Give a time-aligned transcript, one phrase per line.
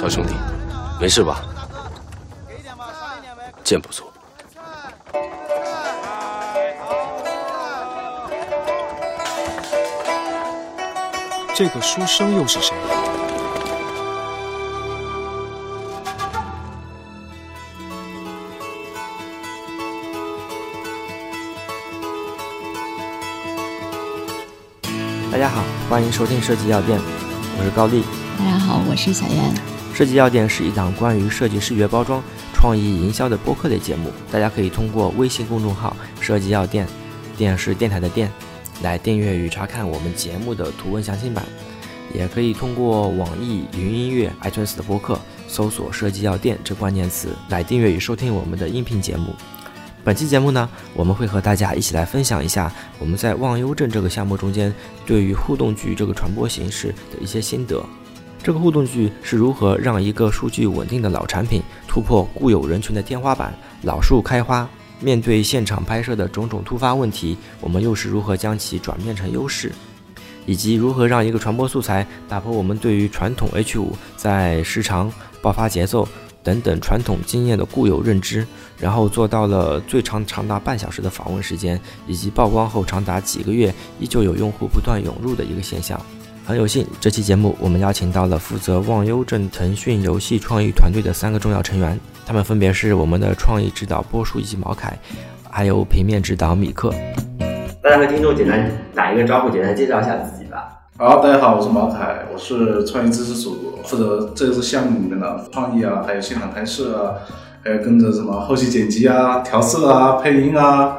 [0.00, 0.32] 赵兄弟，
[0.98, 1.42] 没事吧？
[3.62, 4.10] 剑不错。
[11.54, 12.74] 这个书生又是谁？
[25.30, 26.98] 大家好，欢迎收听设计药店，
[27.58, 28.02] 我是高丽。
[28.38, 29.79] 大家好，我是小燕。
[30.00, 32.22] 设计药店是一档关于设计视觉包装、
[32.54, 36.86] 创意营销的播客类节目，大家可以通过微信公众号“设计药店”，
[37.36, 38.32] 店是电台的店，
[38.80, 41.44] 来订阅与查看我们节目的图文详情版。
[42.14, 49.34] 也可以通过网易云音乐、iTunes 的播客搜索“设计药店”这关键词来订阅与收听我们的音频节目。
[50.02, 54.72] 本期节目呢，我们会和大家一起来分享一下我们在忘忧镇这个项目中间
[55.04, 57.84] 对于互动剧这个传播形式的一些心得。
[58.50, 64.68] 这个互动剧是如何让一个数据稳定的老产品突破固有人群的天花板，老树开花？
[64.98, 69.70] 面对现场拍摄的种种突发问题，我们又是如何将其转变成优势？
[70.46, 76.08] 以及如何让一个传播素材打破我们对于传统 H 五在时长、爆发节奏
[76.42, 78.44] 等等传统经验的固有认知，
[78.80, 86.04] 然后做到了最长长达半小时的访问时间，以及曝光后长达几个月依旧有用户不断涌入的一个现象。
[86.50, 94.98] 很有幸，这期节目我们邀请到了负责忘忧镇腾讯游戏创意团队的三个重要成员，他们分别是我们的创意指导波叔以及毛凯，
[95.48, 96.92] 还有平面指导米克。
[97.80, 100.76] 大家和听众简单打一个招呼，简单介绍一下自己吧。
[100.98, 107.14] 好，大家好，我是毛凯，我是创意知识组，负责这个项目里面的创意啊，还有现场拍摄啊，
[107.62, 110.96] 还有跟着什么后期剪辑啊、调色啊、配音啊。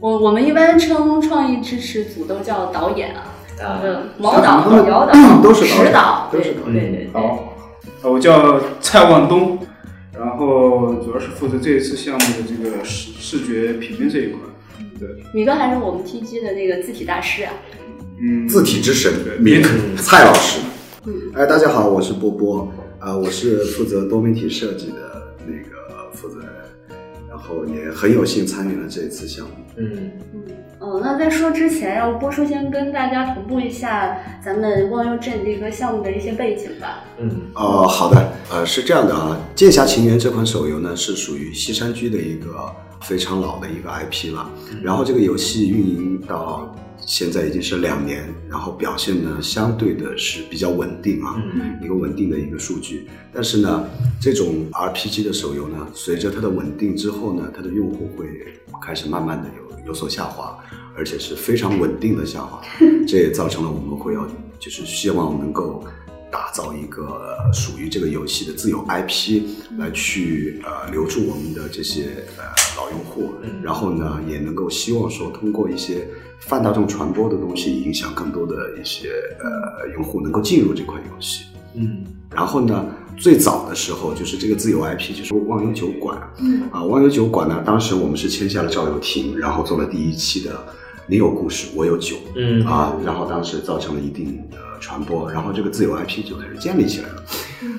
[0.00, 3.22] 我我们一般称创意支持组都叫导演啊，
[3.62, 7.10] 啊嗯，毛导、姚导、都是导演指导，都是导对对对对。
[7.12, 7.54] 好，
[8.02, 9.58] 呃我叫蔡万东，
[10.18, 14.40] 然后主要是负责这一次项目的这个视视觉平面这一块。
[14.98, 17.52] 对，米哥还是我们 TG 的那个字体大师啊，
[18.20, 20.60] 嗯，字体之神对米克蔡老师。
[21.06, 26.48] 嗯，哎，大家好，我是波波，啊、我是负责多媒体设计的那个负责人，
[27.28, 29.54] 然后也很有幸参与了这一次项目。
[29.76, 30.12] 嗯，
[30.82, 37.04] 哦，那在说之前，要不波叔先跟大家同步一下咱们忘忧镇这个项目的一些背景吧。
[37.20, 42.68] 嗯，哦，好的，呃，是这样的啊，《剑侠情缘》这款手游呢是属于西山居的一个
[43.00, 44.50] 非常老的一个 IP 了，
[44.82, 53.06] 然后这个游戏运营到现在已经是两年，然后表现呢相对的是比较稳定啊，嗯一个稳定的一个数据。
[53.32, 53.84] 但是呢，
[54.20, 58.26] 这种 RPG 的手游呢，随着它的稳定之后呢，它的用户会
[58.84, 60.58] 开始慢慢的有有所下滑，
[60.96, 62.60] 而且是非常稳定的下滑。
[63.06, 64.26] 这也造成了我们会要
[64.58, 65.84] 就是希望能够
[66.30, 69.42] 打造一个呃属于这个游戏的自有 IP，
[69.76, 72.44] 来去呃留住我们的这些呃
[72.76, 73.32] 老用户，
[73.62, 76.06] 然后呢也能够希望说通过一些
[76.38, 79.10] 泛大众传播的东西，影响更多的一些
[79.40, 81.44] 呃用户能够进入这款游戏。
[81.74, 82.84] 嗯，然后呢，
[83.16, 86.18] 最早的时候就是这个自有 IP，就是忘忧酒馆。
[86.40, 90.64] 嗯啊，忘忧酒馆呢，当时我们是签下了赵又廷，然后做了第一期的
[91.06, 92.16] “你有故事，我有酒”。
[92.36, 97.24] 嗯啊，然后当时造成了一定的传播，然后这个自有 IP 就开始建立起来了。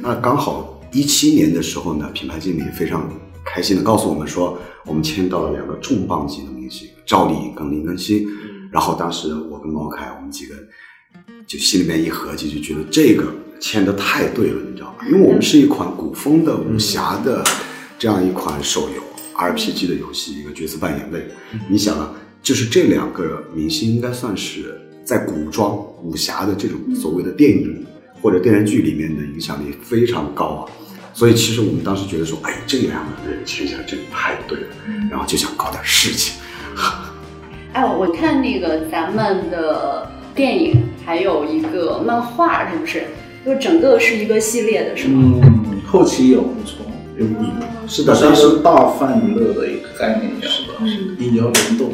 [0.02, 3.10] 那刚好一七年的时候呢，品牌经理非常
[3.44, 8.28] 开心的告诉我们说，我们签到了两个重磅级的明星，赵丽颖跟林更新。
[8.72, 10.56] 然后当时我跟毛凯，我们几个
[11.46, 13.26] 就心里面一合计，就觉得这个
[13.63, 15.06] 签的太对了，你知道吗？
[15.09, 17.41] 因为我们是一款古风的武侠的
[17.97, 19.01] 这样一款手游
[19.38, 21.25] RPG 的游戏，一个角色扮演类。
[21.69, 27.85] 你想啊，就是这两个明星应该算是在古装武侠的这种所谓的电影
[28.22, 30.62] 或者电视剧里面的影响力非常高啊。
[31.13, 34.68] 所以其实我们当时觉得说，哎，这两个人签下来真的太对了，
[35.09, 36.35] 然后就想搞点事情。
[37.72, 43.05] 哎，我看那个咱们的电影还有一个漫画，是不是？
[43.45, 45.40] 就整个是一个系列的，是吗？
[45.43, 46.85] 嗯，后期有补充，
[47.17, 51.91] 有补充，是的，当时个大泛娱乐的一个概念一样的，嗯阴阳联动。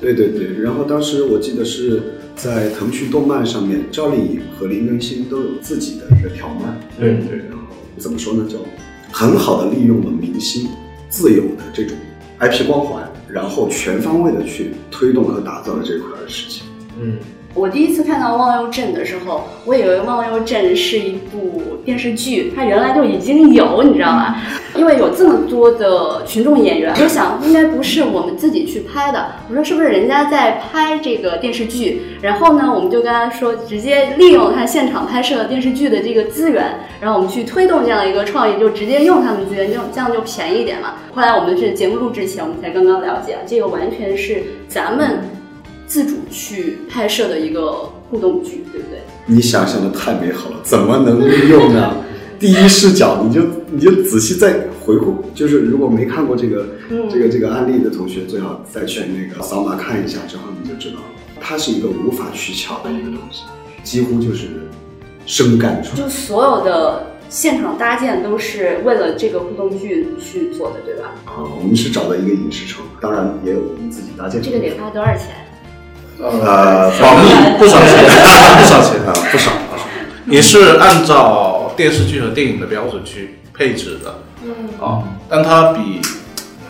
[0.00, 2.02] 对对对，然后当时我记得是
[2.34, 6.78] 在腾讯动漫上面，赵丽颖和林更新都有自己的一个条漫。
[6.98, 8.58] 对对然后怎么说呢，就
[9.12, 10.68] 很好的利用了明星
[11.08, 11.96] 自有的这种
[12.40, 16.64] IP 光环，然后全方位的去推动和打造了这块的事情。
[17.00, 17.18] 嗯，
[17.54, 24.36] 我第一次看到《忘忧镇》的时候，我以为《忘忧镇》是一部电视剧，它原来就已经有，你知道吧？
[24.74, 29.32] 因为有这么多的群众演员，我想应该不是我们自己去拍的。
[29.50, 32.00] 我说是不是人家在拍这个电视剧？
[32.22, 36.64] 然后呢，我们就跟他说，直接利用他现场拍摄电视剧的这个资源，
[37.02, 40.94] 然后我们去推动这样一个创意，就直接用他们资源，就这样就便宜一点嘛。
[41.14, 45.18] 后来我们是节目录制前，我们才刚刚了解，这个完全是咱们
[45.92, 47.70] 自主去拍摄的一个
[48.08, 49.00] 互动剧，对不对？
[49.26, 51.94] 你想象的太美好了，怎么能利用呢？
[52.40, 61.02] 第一视角，你就你就仔细再回顾，就是如果没看过这个、嗯这个这个案例的同学，最好再去那个扫码看一下，之后你就知道了，
[61.38, 63.42] 它是一个无法取巧的一个东西，
[63.82, 64.46] 几乎就是
[65.26, 66.08] 生干出来就。
[66.08, 71.12] 所有的现场搭建都是为了这个互动剧去做的，对吧？
[71.26, 74.40] 啊，我们是找的一个影视城，当然也有我们自己搭建。
[74.40, 75.28] 这个得花多少钱？
[76.22, 78.04] 呃，保密不少钱，
[78.58, 79.50] 不少钱啊，不少。
[80.26, 84.14] 也是按照电视剧和电影的标准去配置的。
[84.44, 86.00] 嗯啊，但它比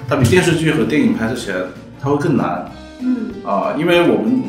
[0.08, 1.56] 它比电视剧和电影拍摄起来，
[2.00, 2.70] 它会更难
[3.00, 4.42] 嗯啊，因为我们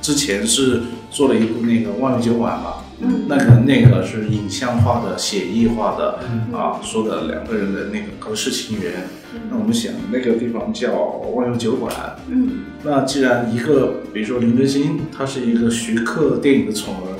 [0.00, 6.20] 之前是做了一部那个《万有酒馆》嘛，嗯那个那个是影像化的、写意化的
[6.56, 9.08] 啊，说的两个人的那个隔世情缘。
[9.50, 10.92] 那我们想那个地方叫
[11.34, 11.92] 万有酒馆，
[12.28, 17.14] 嗯那既然一个，比如说林更新，他是一个徐克电影的宠儿，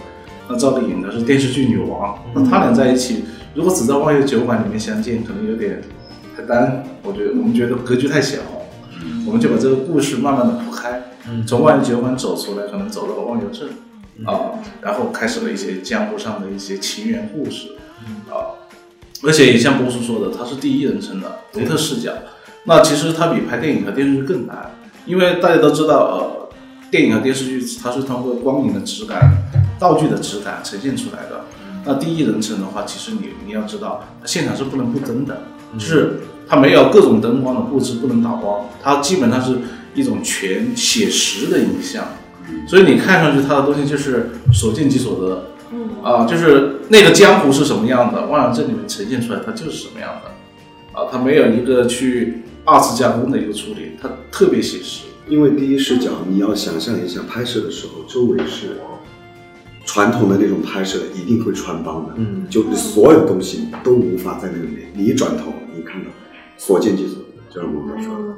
[0.49, 3.25] 那赵丽颖呢是电视剧女王，那他俩在一起，
[3.55, 5.81] 如果只在万有酒馆里面相见，可能有点
[6.37, 6.85] 太单。
[7.03, 8.39] 我觉得我们觉得格局太小，
[9.27, 11.03] 我们就把这个故事慢慢的铺开，
[11.47, 13.69] 从万有酒馆走出来，可能走到了万有镇
[14.27, 17.90] 啊，然后开始了一些江湖上的一些情缘故事啊。
[19.23, 22.13] 而且也像波叔说的，它是第一人称的独特视角，
[22.65, 24.71] 那其实它比拍电影和电视剧更难，
[25.05, 26.57] 因为大家都知道，呃，
[26.91, 29.37] 电影和电视剧它是通过光影的质感、
[29.79, 31.45] 道具的质感呈现出来的。
[31.85, 35.43] 那第一人称的话，其实你你要知道，现场是不能布灯的，
[35.75, 39.59] 就是它没有各种灯光的布置，不能打光，它基本上是
[39.95, 42.05] 一种全写实的影像，
[42.67, 45.45] 所以你看上去它的东西就是所见即所得。
[46.03, 55.07] 嗯啊，就是那个江湖是什么样的，万有镇里面呈现出来它就是什么样的，啊，它没有一个去二次加工的一个处理，它特别写实。
[55.29, 58.81] 因为第一视角，你要想象一下拍摄的时候，周围是
[59.85, 66.11] 传统的那种拍摄，一定会穿帮的，嗯就是所有东西都无法在那里面，你一转头，你看到
[66.57, 68.35] 所见即所得，就像我们说的。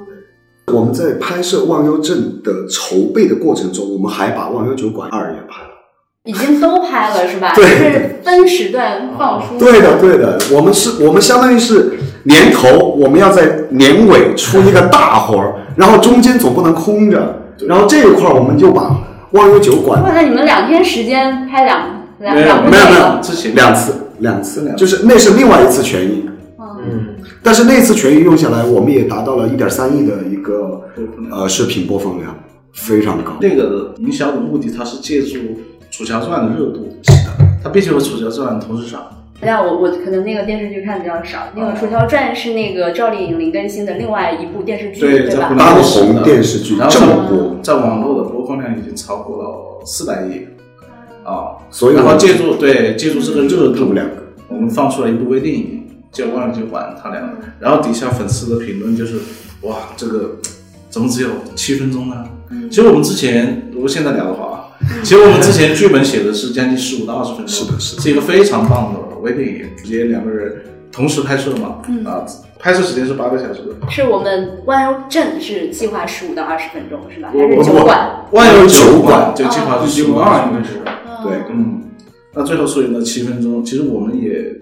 [0.64, 5.71] 对我们在拍摄《忘忧镇》的筹备的过程中，我们还把《忘忧酒馆二》也拍了。
[6.24, 7.52] 已经都拍了是吧？
[7.54, 7.64] 对。
[7.64, 9.58] 就是分时段放出。
[9.58, 18.96] 对的，对的，我们是，我们相当于是年头，我们要在年尾出一个大活儿，然后中间总不能空着，然后这一块儿我们就把
[19.32, 20.00] 忘忧酒馆。
[20.00, 23.18] 哇，那你们两天时间拍两两没有两部没有没有？
[23.20, 24.80] 之前两次，两次两，次。
[24.80, 26.24] 就是那是另外一次权益，
[26.58, 27.16] 嗯。
[27.42, 30.82] 但是那次权益用下来，我们也达到了一点三亿的一个
[31.32, 32.32] 呃视频播放量，
[32.72, 33.32] 非常高。
[33.40, 35.38] 那个营销的目的，它是借助
[35.92, 36.96] 《楚乔传》的热度，
[37.62, 39.06] 它必须和《楚乔传》同时上。
[39.42, 45.56] 那我我可能那个电视剧看的比较少，那个《楚乔传》是那个赵丽颖、林更新的另外一部电视剧，对对吧在？
[45.56, 50.46] 当红电视剧然后这么播，在网络的播放量已经超过了四百亿
[51.24, 54.14] 啊，所以然后借助对借助这个热度他们，两个
[54.48, 57.22] 我们放出了一部微电影叫《忘了酒馆》，他俩，
[57.60, 59.16] 然后底下粉丝的评论就是
[59.60, 60.38] 哇，这个
[60.88, 62.24] 怎么只有七分钟呢？
[62.70, 64.51] 其实我们之前如果现在聊的话，
[65.02, 72.26] 其实我们之前剧本写的是将近十五到二十分钟，是的是的是一个非常棒的微电影，直接两个人同时拍摄嘛，啊，
[72.58, 73.90] 拍摄时间是八个小时的。
[73.90, 77.30] 是我们万忧镇是计划十五到二十分钟是吧？
[77.32, 78.26] 还我是酒馆？
[78.32, 80.92] 万有酒馆就计划是十五到二十应该是分钟。
[81.24, 81.82] 对嗯，
[82.34, 84.54] 那最后缩减到七分钟，其实我们也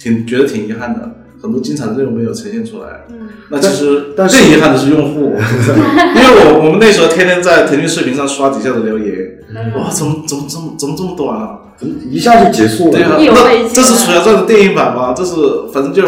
[0.00, 3.06] 挺觉得挺遗憾的，很多精彩的内容没有呈现出来。
[3.10, 5.34] 嗯，那其实但是更遗憾的是用户，
[6.14, 9.38] 因为我我们那时候天天在腾讯视频上刷底下的留言，
[9.76, 11.56] 哇，怎么怎么怎么怎么这么短啊？
[12.10, 13.20] 一下就结束对啊，了。
[13.22, 15.14] 意犹未尽那这是《楚乔传》的电影版吗？
[15.16, 15.32] 这是
[15.72, 16.02] 反正就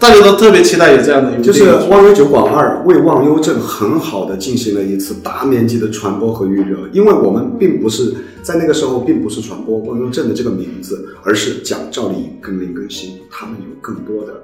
[0.00, 14.40] 大家都特别期待有这样的一部就是《忘忧酒馆二》为忘忧镇很好的进行了一次大面积的传播和预热，因为我们并不是在那个时候并不是传播忘忧镇的这个名字，而是讲赵丽颖跟林更新他们有更多的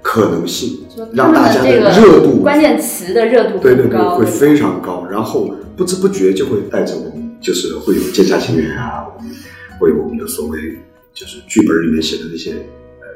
[0.00, 0.80] 可能性
[1.12, 9.04] 让大家的热度关键词的热度对对对，会非常高，然后不知不觉就会带着我们，就是会有剑下情缘啊，
[9.78, 10.58] 会有我们的所谓
[11.12, 12.58] 就是剧本里面写的那些呃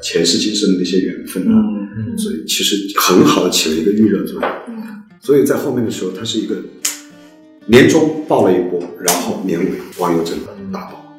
[0.01, 1.53] 前世今生的那些缘分啊，
[1.97, 4.49] 嗯，所以其实很好的起了一个预热作用。
[4.67, 4.75] 嗯
[5.21, 6.55] 所以在后面的时候，它是一个
[7.65, 9.65] 年终爆了一波，然后年尾
[9.97, 11.17] 网友整个大爆。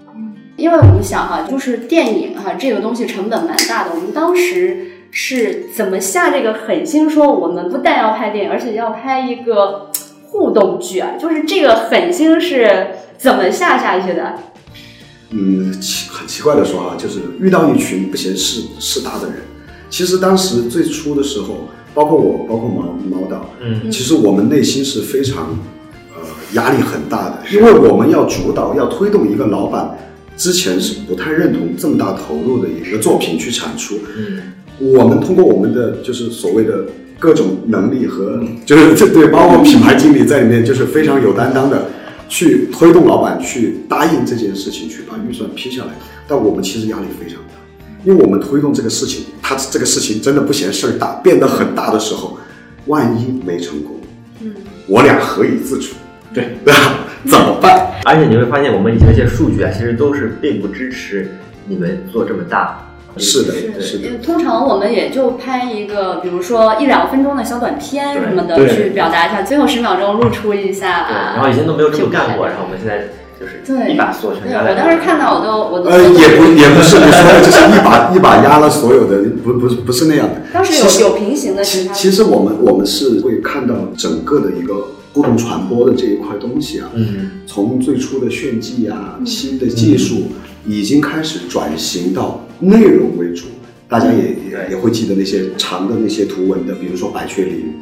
[0.56, 9.90] 因为我们想哈、就是电影哈、这个东西成本蛮大的，我们当时是怎么下这个狠心说我们不但要拍电影，而且要拍一个
[10.28, 11.12] 互动剧啊？
[11.20, 14.38] 就是这个狠心是怎么下下去的？
[15.30, 19.36] 嗯，奇很奇怪的说啊，就是遇到一群不嫌事事大的人。
[19.88, 25.58] 其实当时最初的时候，包括我，包括毛毛导，嗯其实我们内心是非常
[26.14, 26.20] 呃
[26.54, 29.98] 压力很大的，因为我们要主导，要推动一个老板
[30.36, 33.96] 之前是不太认同这么大投入的一个作品去产出。
[34.16, 34.42] 嗯
[34.78, 36.86] 我们通过我们的就是所谓的
[37.18, 41.90] 各种能力和就是这对，包括品牌经理在里面就是非常有担当的
[42.30, 45.90] 去推动老板去答应这件事情，去把预算批下来。
[46.28, 47.54] 但我们其实压力非常大，
[48.04, 52.38] 因为我们推动这个事情，他这个事情真的不嫌事儿大，变得很大的时候，
[52.86, 53.96] 万一没成功，
[54.40, 54.54] 嗯，
[54.86, 55.96] 我俩何以自处？
[56.32, 57.00] 对对吧？
[57.26, 57.90] 怎么办？
[58.04, 61.28] 而且你会发现，我们以前那些数据啊，其实都是并不支持
[61.66, 62.80] 你们做这么大。
[63.16, 71.06] 是的是的通常我们也就拍一个，比如说一两分钟的小短片什么的，去表达一下，最后十秒钟露出一下。
[71.08, 80.42] 对，然后以前都没有这么干过，然后我们现在就是对一把锁全对，压在我当时看到我都我都呃，也不也不是你说的，就是一把一把压了所有的，不不是不是那样的。
[80.52, 84.74] 当时有有平行的其他其实我们我们是会看到整个的一个
[85.12, 87.30] 互动传播的这一块东西啊，嗯。
[87.46, 90.28] 从最初的炫技啊，新的技术
[90.66, 93.46] 已经开始转型到内容为主。
[93.88, 97.74] 大家也也也会记得那些长的那些图文的，比如说百雀羚，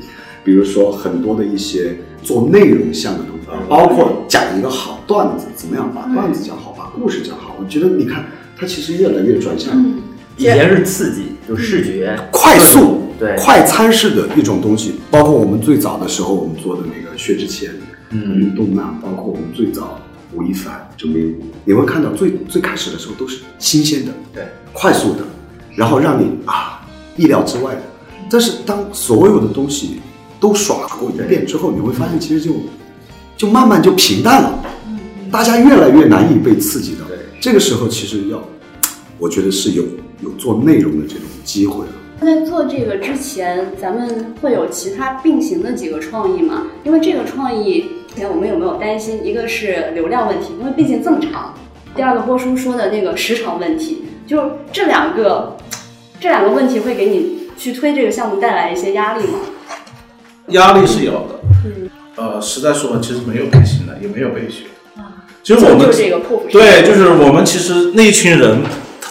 [0.43, 7.57] 比如说很多的一些做内容项的东西，包括讲一个好段子，怎么样把段子讲好，把故事讲好。
[7.61, 8.25] 我觉得你看，
[8.57, 9.97] 它其实越来越转向嗯。
[10.39, 12.17] 以前是刺激，就视觉。
[12.31, 17.71] 快速、对快餐式的一种东西，包括我们最早的时候我们做的那个薛之谦，
[18.11, 20.01] 嗯运动漫，包括我们最早
[20.33, 25.25] 吴亦凡、周明武，你会看到最最开始的时候都是新鲜的、对快速的，
[25.75, 27.83] 然后让你啊意料之外的。
[28.31, 30.01] 但是当所有的东西
[30.39, 32.53] 都耍过一遍之后，你会发现其实就
[33.37, 34.63] 就慢慢就平淡了，
[35.33, 37.17] 大家越来越难以被刺激到对。
[37.41, 38.41] 这个时候其实要，
[39.19, 39.83] 我觉得是有
[40.21, 41.93] 有做内容的这种机会了。
[42.21, 46.67] 在做这个之前，咱们会有其他并行的几个创意吗？
[46.85, 49.25] 因为这个创意，前我们有没有担心？
[49.25, 51.55] 一个是流量问题，因为毕竟这么长；
[51.95, 55.57] 第二个波叔说的那个时长问题，就这两个，
[56.21, 59.39] 这两个问题会给你去推这个项目带来一些压力吗？
[60.49, 61.41] 压力是有的。
[61.65, 64.67] 嗯，呃，实在说，其实没有开心的，也没有被选。
[64.97, 68.59] 啊，其实我们就这个破釜沉对，就是我们其实那一群人，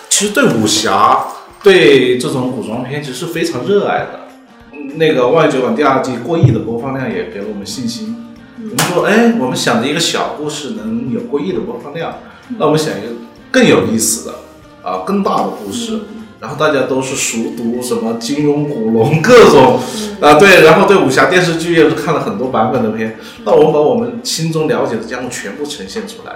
[0.10, 1.26] 其实对武侠、
[1.64, 4.28] 对这种古装片其实是非常热爱的。
[4.74, 8.16] 嗯那个《万酒馆》第二季过亿的播放量也给了我们信心。
[8.60, 12.18] 我们说，哎，我们想着一个小故事能有过亿的播放量，
[12.58, 13.08] 那我们想一个
[13.52, 14.36] 更有意思的
[14.82, 16.00] 啊、更大的故事。
[16.40, 19.80] 然后大家都是熟读什么金庸、古龙各种
[20.22, 26.34] 啊、对，然后对武侠电视剧又是看了很多版本的片，那我们把我们心中了解的项目全部呈现出来。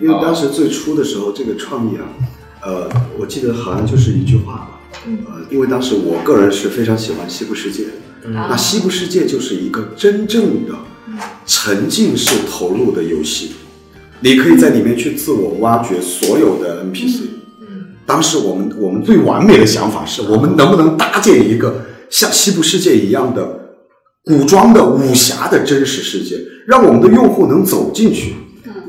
[0.00, 2.02] 因为当时最初的时候，这个创意啊，
[2.66, 5.18] 呃，我记得好像就是一句话吧，嗯。
[5.26, 7.84] 呃，因为当时我个人是非常喜欢西部世界
[8.28, 10.74] 那西部世界就是一个真正的
[11.46, 13.52] 沉浸式投入的游戏，
[14.18, 17.20] 你可以在里面去自我挖掘所有的 NPC。
[18.04, 23.60] 当时我们我们最完美的想法是我们能不能搭建一个像西部世界一样的
[24.24, 28.34] 古装的武侠的真实世界，让我们的用户能走进去。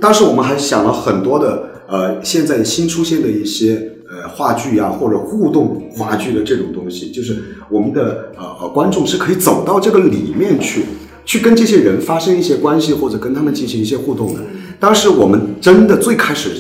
[0.02, 10.84] 当时我们还想了很多的呃，现在新出现的一些呃话剧啊，或者互动话剧的这种东西，就是我们的呃呃观众是可以走到这个里面去，
[11.26, 14.42] 去跟这些人发生一些关系，或者跟他们进行一些互动的。
[14.80, 16.52] 当时我们真的最开始。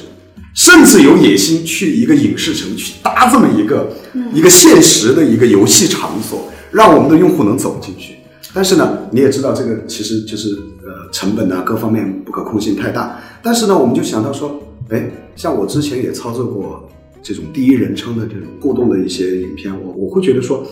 [0.53, 3.93] 甚至有野心去一个影视城去搭这么一个、
[4.33, 8.15] 一个现实的一个游戏场所，让我们的用户能走进去。
[8.55, 13.19] 但是呢，你也知道这个其实就是呃成本啊各方面不可控性太大。
[13.43, 16.87] 但是呢，我们就想到说，哎，像我之前也操作过
[17.21, 20.65] 这种第一人称的这种互动的一些影片，我我会觉得说，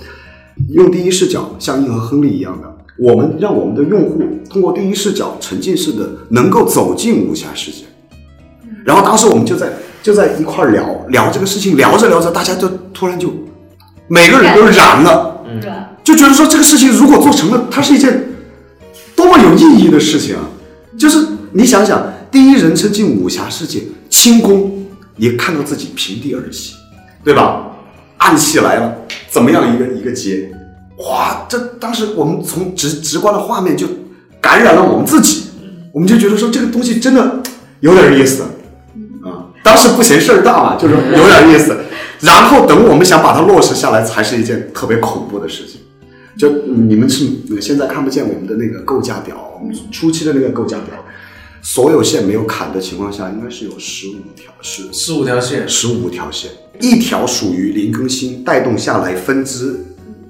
[0.69, 7.83] 用第一视角像硬核亨利一样的，我们让我们的用户通过第一视角沉浸式的能够走进武侠世界。
[8.85, 13.33] 然后当时我们就在就在一块聊聊这个事情，聊着聊着，大家就突然就
[14.07, 15.71] 每个人都燃了，对？
[16.03, 18.27] 就觉得说这个事情如果做成了，它是一件
[19.15, 20.47] 多么有意义的事情啊！
[20.97, 23.81] 就是你想想，第一人称进武侠世界，
[24.15, 24.85] 轻功，
[25.17, 26.75] 你看到自己平地而起，
[27.21, 27.67] 对吧？
[28.17, 28.95] 暗器来了，
[29.29, 30.49] 怎么样一个一个接？
[30.99, 33.85] 哇，这当时我们从直直观的画面就
[34.39, 35.43] 感染了我们自己，
[35.91, 37.43] 我们就觉得说这个东西真的
[37.81, 38.49] 有点意思啊。
[39.61, 41.77] 当时不嫌事儿大嘛，就是有点意思。
[42.21, 45.81] 然后等我们想把它落实下来，才是一件特别恐怖的事情。
[46.37, 50.95] 就嗯你们是呃现在看不见我们的那个构架表，我们初期的那个构架表，
[51.65, 59.83] 所有线没有砍的情况下，应该是有十五条，是十五条线，十五条线，一条属于林更新带动下来分支，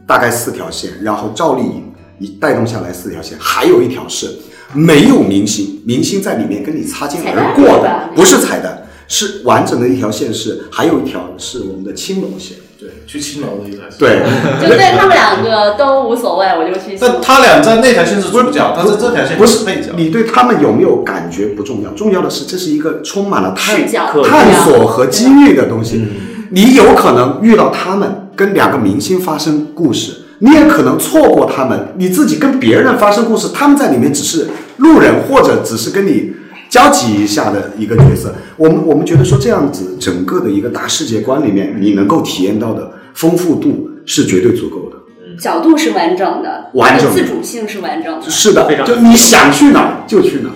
[0.08, 4.34] 大概四条线，然后赵丽颖一带动下来四条线，还有一条是
[4.74, 13.98] 没有明星，明星在里面跟你擦肩而过的不是彩蛋，是完整的一条线是，还有一条是我们的青龙线，对，去青楼的一条线。
[13.98, 14.22] 对，
[14.62, 19.92] 就对他们两个都无所谓，我就去但他俩在那条线是主角，但是这条线不是配角。
[19.96, 26.06] 你对他们有没有感觉不重要，重要的是这是一个充满了探探索和机遇的东西。
[26.52, 36.34] 你有可能遇到他们，跟两个明星发生故事，你也可能错过他们，你自己跟别人发生故事，他们在里面只是路人，或者只是跟你
[36.70, 38.34] 交集一下的一个角色。
[38.58, 44.96] 我们我们觉得说这样子整个的一个大世界观里面，你能够体验到的丰富度是绝对足够的。
[45.38, 48.30] 角度是完整的，完整的自主性是完整的。
[48.30, 50.56] 是的非，常就你想去哪儿就去哪儿。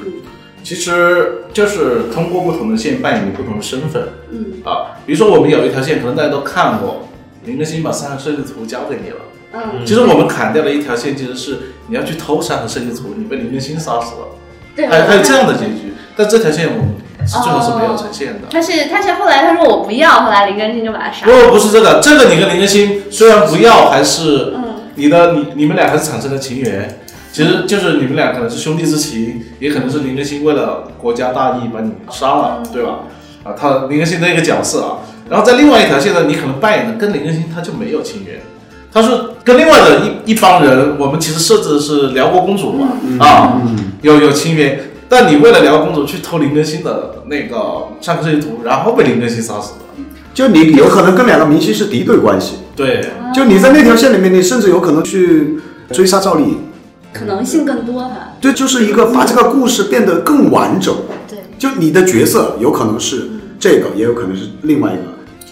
[0.64, 4.96] 其实就是通过不同的线扮演你不同的身份嗯，啊。
[5.06, 7.08] 比如说我们有一条线，可能大家都看过，
[7.46, 9.18] 林更新把三个设计图交给你了。
[9.54, 14.28] 嗯，其实我们砍掉了一条线，其实是你要去偷三个设计图，你被林更新杀死了，
[14.76, 15.89] 对，还还有这样的结局。
[16.20, 16.96] 但这条线我们
[17.26, 18.50] 是最后是没有呈现的。
[18.52, 21.48] 他是他是后来他说我不要，后来林更新就把他杀了。
[21.48, 24.64] 不，不是这个，这个你跟林更新虽然不要，还是嗯
[24.96, 27.00] 你的你你们俩还是产生了情缘。
[27.32, 32.96] 其实就是你们俩可能是兄弟之情，也可能是林更新为了国家大义把你杀了，对吧？
[33.44, 34.98] 啊，他林更新的一个角色啊，
[35.30, 38.42] 然后在另外一条线呢，你可能扮演的跟林更新他就没有情缘，
[38.92, 39.10] 他是
[39.44, 43.62] 跟另外的一一帮人，我们其实设置的是辽国公主嘛，啊，
[44.02, 49.80] 有有情缘，但你为了辽国公主去偷林更新的那个上课设计图，然后被林更新杀死了，
[50.34, 55.60] 就你有可能跟两个明星是敌对关系，对，就你在那条线里面，你甚至有可能去
[55.92, 56.58] 追杀赵丽颖。
[57.12, 58.36] 可能性更多哈。
[58.40, 60.96] 对，就是一个把这个故事变得更完整。
[61.28, 63.28] 对，就你的角色有可能是
[63.60, 65.02] 这个，也有可能是另外一个，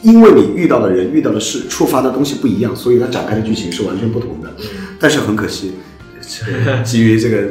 [0.04, 4.50] 因为你遇到的人、遇到的事、触发的东西不一样，所以它展开的剧情是完全不同的。
[5.00, 5.74] 但是很可惜，
[6.86, 7.48] 基于这个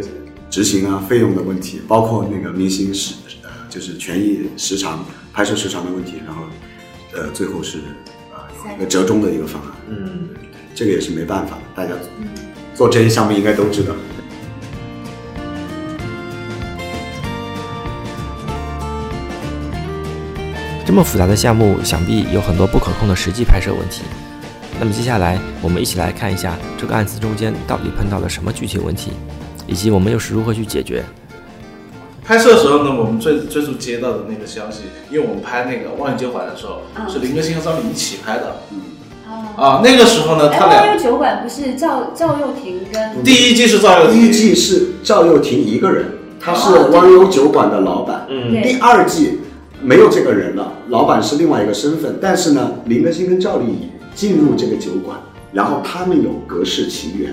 [0.56, 6.44] 执行啊、费用的问题，包括那个明星时呃，就是权益时长、拍摄时长的问题，然后
[7.12, 7.76] 呃，最后是
[8.32, 8.38] 呃
[8.70, 9.70] 有一个折中的一个方案。
[9.90, 10.30] 嗯，
[10.74, 11.92] 这个也是没办法，大家
[12.74, 13.92] 做这些项目应该都知道。
[20.86, 24.04] 这么复杂的项目，想必有很多不可控的实际拍摄问题。
[24.80, 29.12] 那么接下来，我们一起来看一下这个案子中间到底碰到了什么具体问题，
[29.66, 31.04] 以及我们又是如何去解决。
[32.24, 38.56] 拍摄的时候呢，我们最最初接到的那个消息，因为我们拍那个《忘忧酒馆》的时候，嗯是林更新和赵丽颖一起拍的。
[39.28, 46.06] 哦，啊，那个时候呢，哎，他俩忘忧酒馆不是赵赵又廷跟第一季是赵又廷，第一季是赵又廷一个人，
[46.40, 48.26] 他是哦对汪悠酒馆的老板。
[48.28, 49.38] 嗯对第二季
[49.80, 55.16] 没有这个人了，老板是另外一个身份，但是呢，林更新跟赵丽颖进入这个酒馆，
[55.52, 57.32] 然后他们有隔世情缘。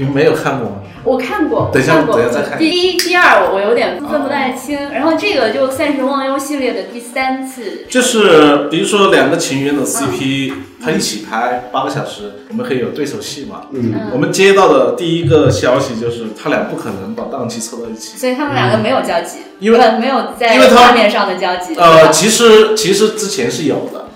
[0.00, 0.76] 你们没有看过吗？
[1.04, 7.84] 我看过，等一下等一下再看第一、第二我我有点分不太清，然后这个就算是忘忧系列的第三次。
[7.86, 13.64] 就是比如说两个情缘的 CP，他一起拍八个小时，我们可以有对手戏嘛。
[13.72, 18.16] 嗯，嗯我们接到的第一个消息就是他俩不可能把档期凑到一起。
[18.16, 21.74] 所以他们两个没有交集，因为呃没有在因为他画面上的交集。
[21.76, 24.06] 呃，其实其实之前是有的，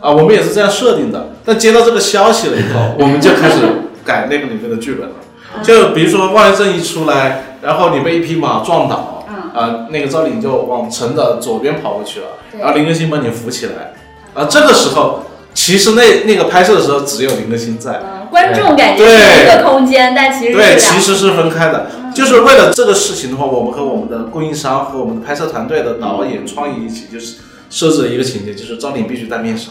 [0.00, 1.34] 啊，我们也是这样设定的。
[1.44, 3.56] 但接到这个消息了以后， 我们就开始
[4.04, 5.14] 改那个里面的剧本了。
[5.62, 9.34] 就比如说万源正一出来，然后你被一匹马撞倒，嗯。
[9.52, 12.60] 啊，那个赵丽颖就往城的左边跑过去了，对。
[12.60, 13.94] 然后林更新把你扶起来，
[14.32, 21.90] 啊，这个时候其实那那个拍摄的时候只有林更新在，嗯，观众感觉是一个空间，但其实对，其实是分开的。
[22.14, 29.70] 就是为了这个事情的话，我们和我们的供应商和我们的拍摄团队的导演、创意一起，就是设置了一个情节，就是赵丽颖必须戴面纱，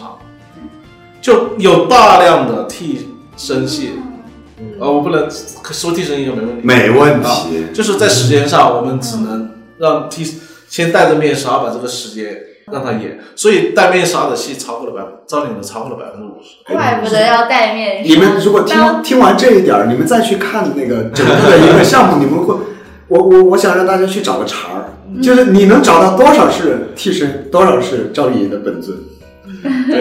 [1.21, 3.91] 就有大量的替身戏。
[4.79, 5.27] 呃，我不能
[5.71, 7.65] 说替身英雄没问题，没问啊题。
[7.73, 10.25] 就是在时间上，我们只能让替
[10.67, 12.37] 先戴着面纱把这个时间
[12.71, 16.73] 让他演，所以戴面纱的戏超过了百分，赵丽颖的超过了百分之五十。
[16.73, 18.09] 怪不得要戴面纱。
[18.09, 22.55] 你们如果听听完这一点儿，你们再去看那个整个的一个项目，你们会，
[23.07, 28.95] 我我我想让大家去找个茬儿，就是你能找到多少是替身，多少是赵丽颖的本尊，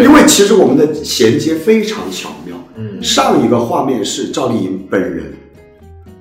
[0.03, 2.57] 因为其实我们的衔接非常巧妙。
[2.77, 5.33] 嗯上一个画面是赵丽颖本人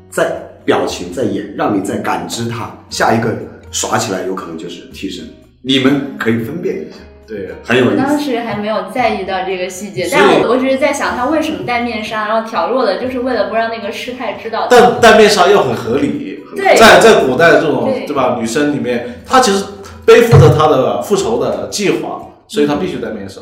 [0.09, 0.31] 在
[0.65, 2.71] 表情在演，让你在感知她。
[2.89, 3.35] 下一个
[3.71, 5.25] 耍起来有可能就是替身，
[5.61, 7.97] 你们可以分辨一下，对，我很有意思。
[7.97, 14.67] 当时还没有在意到这个细节，但我我只是在想他为什么戴面纱，然后挑弱的，就是为了不让那个师太知道。
[14.69, 16.39] 但戴面纱又很合理。
[16.55, 19.63] 对在在古代这种对对吧，女生里面，她其实
[20.05, 23.41] 背负着她的复仇的计划，所以他必须戴面纱。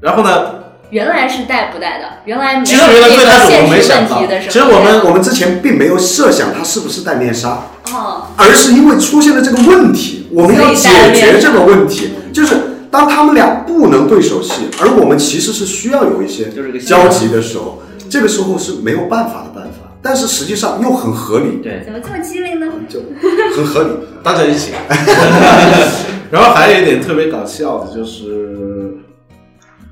[0.00, 4.52] 然后呢，原来是戴不戴的，原来没其实原来有这个最开始我现实没想到问题的时候。
[4.52, 7.62] 其实我们我们之前并没有设想他是不是戴面纱，
[7.92, 12.56] 哦，而是因为出现了这个问题，我们要解决这个问题，就是
[12.90, 22.66] 当他们俩不能对手戏，而我们其实是需要有一些就是个交集的时候，这个时候是没有办法的办法，但是实际上又很合理，对，怎么这么机灵呢？
[22.90, 23.00] 就
[23.56, 23.88] 很合理。
[24.22, 24.72] 大家一起。
[26.30, 28.98] 然后还有一点特别搞笑的就是，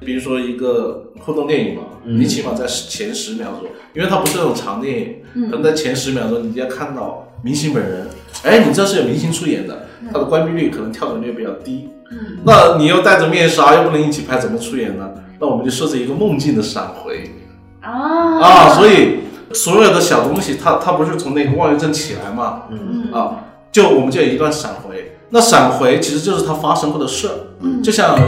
[0.00, 8.06] 比如说一个互动电影嘛，你起码在前十秒钟，因为它不是那种长电影，可能在前十秒钟你就要看到明星本人。
[8.42, 11.88] 哎，你这是有明星出演的，它的关闭率可能跳转率比较低。
[12.44, 15.08] 那你又戴着面纱，又不能一起拍，怎么出演呢？
[15.40, 17.30] 那我们就设置一个梦境的闪回。
[17.80, 19.20] 啊啊，所以
[19.54, 23.12] 所有的小东西，它它不是从那个望远镜起来嘛，嗯。
[23.12, 28.18] 啊，就我们就有一段闪回，那闪回其实就是它发生过的事儿，就像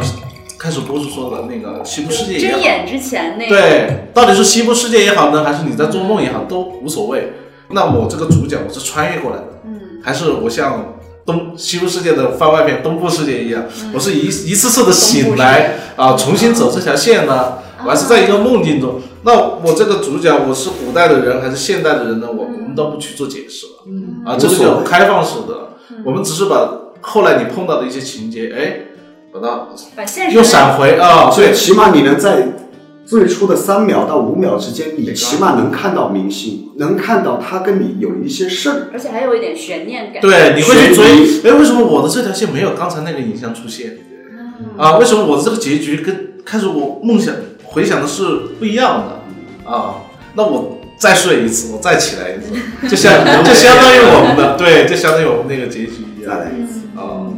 [0.59, 3.57] 开始博主说的那个西部世界也好，睁眼之前那个。
[3.57, 7.33] 对，到底是西部世界也好呢，还是你在做梦也好，都无所谓。
[7.71, 9.81] 那我这个主角我是穿越过来的，嗯。
[10.03, 10.95] 还是我像
[11.27, 13.93] 东西部世界的番外篇东部世界一样，嗯。
[13.95, 17.55] 我是一一次次的醒来啊，重新走这条线呢？
[17.85, 19.01] 我还是在一个梦境中。
[19.23, 19.33] 那
[19.64, 22.29] 我这个主角我是古代的人还是现代的人呢？
[22.29, 26.70] 我我们都不去做解释了，嗯啊，这个叫开放式的，我们只是把
[27.01, 28.81] 后来你碰到的一些情节，哎，
[29.33, 32.49] 把它把现实用闪回啊，所以对，起码你能在
[33.07, 38.88] 最初的三秒到五秒之间，你起码能看到明星，能看到他跟你有一些事儿。
[38.92, 40.20] 而且还有一点悬念感。
[40.20, 43.99] 对，你会去追，哎，为什么我的这条线没有刚才那个影像出现？
[44.77, 47.35] 啊，为什么我的这个结局跟开始我梦想
[47.75, 48.23] 回想的是
[48.59, 49.71] 不一样的？
[49.71, 52.55] 啊，那我再睡一次，我再起来一次，
[52.89, 53.13] 就相
[53.45, 56.31] 就相当于我们的，对，就相当于我们那个结局一样。
[56.31, 57.29] 再来一次，啊。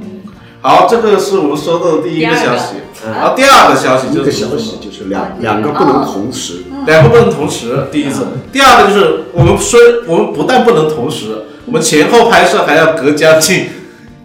[0.63, 2.75] 好，这个是我们收到的第一个消息，
[3.07, 13.67] 嗯然后第二个消息一个就是消息就是两两个不能同时，两个不能同时，第一次，第二个就是我们虽我们不但不能同时，我们前后拍摄还要隔将近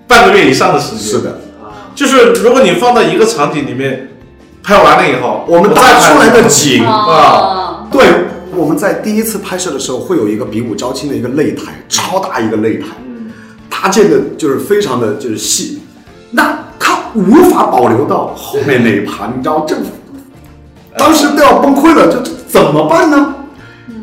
[0.08, 1.00] 半个月以上的时间。
[1.00, 1.42] 是，的，
[1.94, 4.10] 就是如果你放到一个场景里面
[4.64, 8.06] 拍完了以后，我们搭出来的景啊，哦，对，
[8.56, 12.88] 我们在第一次拍摄的时候会有一个比武招亲的一个擂台，超大一个擂台，
[13.70, 15.82] 搭建的就是非常的就是细，
[16.32, 19.76] 那它无法保留到后面那一趴，你知道这，
[20.98, 23.36] 当时都要崩溃了，这这怎么办呢？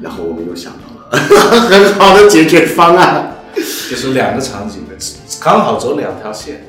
[0.02, 4.94] 然后我们又想到了很好的解决方案，就是两个场景的，
[5.40, 6.64] 刚好走两条线。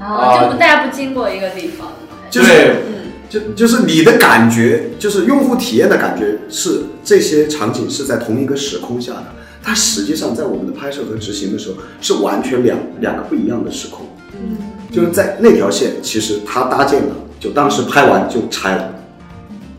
[0.00, 1.88] 啊，就不大家不经过一个地方。
[2.28, 9.26] 就是对，嗯就就是你的感觉，就是用户体验的感觉是这些场景是在同一个时空下的，
[9.62, 14.06] 它实际上在我们的拍摄和执行的时候是完全两两个不一样的时空。
[14.32, 14.56] 嗯，
[14.90, 18.94] 就是在那条线，其实它搭建了，就当时拍完就拆了。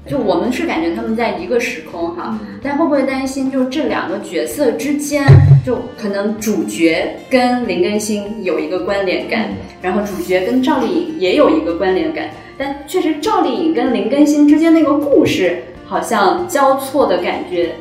[0.08, 5.26] 就我们是感觉他们在一个时空哈，但会不会担心就这两个角色之间，
[5.66, 9.50] 就可能主角跟林更新有一个关联感，
[9.82, 17.72] 然后主角跟赵丽颖也有一个关联感，但确实赵丽颖跟林更新之间那个故事好像交错的感觉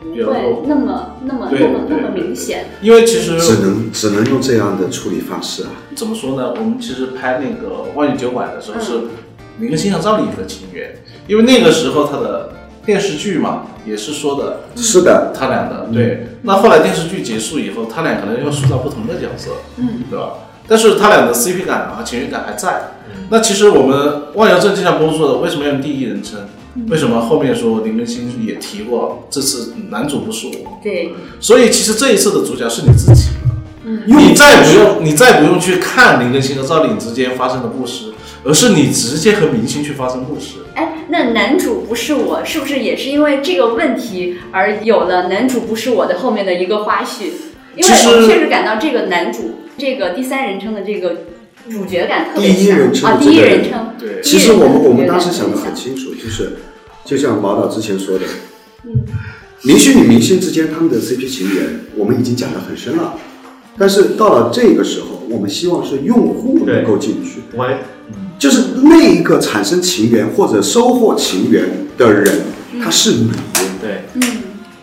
[0.00, 2.64] 不会那么那么那么那么明显。
[2.80, 5.70] 因为其实只能只能用这样的处理方式啊。
[5.96, 6.54] 怎么说呢？
[6.56, 9.08] 我们其实拍那个《万语酒馆》的时候是嗯
[9.58, 10.94] 林更新和赵丽颖的情缘，
[11.26, 12.50] 因为那个时候他的
[12.84, 16.26] 电视剧嘛，也是说的是的，他俩的对。
[16.42, 20.34] 那后来电视剧结束以后，他俩可能要塑造不同的角色，嗯，对吧？
[20.66, 22.92] 但是他俩的 CP 感啊、情缘感还在。
[23.30, 23.98] 那其实我们
[24.34, 26.40] 《万有正》就像波说的，为什么要用第一人称？
[26.88, 30.78] 为什么后面说林更新也提过，这次男主不是我？
[30.82, 33.30] 对，所以其实这一次的主角是你自己。
[33.84, 38.11] 嗯你再不用，你再不用去看林更新和赵丽颖之间发生的故事，
[38.44, 40.56] 而是你直接和明星去发生故事。
[40.74, 47.26] 哎，那男主不是我，是不是也是因为这个问题而有了男主不是我的后面的一个花絮？
[47.74, 51.22] 因为确实感到这个男主这个第三人称的这个
[51.70, 53.86] 主角感特别第一强啊，第一人称的这个人称。
[53.98, 56.58] 对其实我们我们当时想的很清楚，就是
[57.04, 58.24] 就像毛导之前说的，
[58.84, 58.92] 嗯
[59.64, 63.14] 明星与明星之间他们的 CP 情缘，我们已经讲得很深了。
[63.78, 67.64] 但是到了这个时候，我们希望是用户能够进去，我
[68.38, 72.40] 就是那一个产生情缘或者收获情缘的人，
[72.82, 73.30] 他是你。
[73.80, 74.22] 对，嗯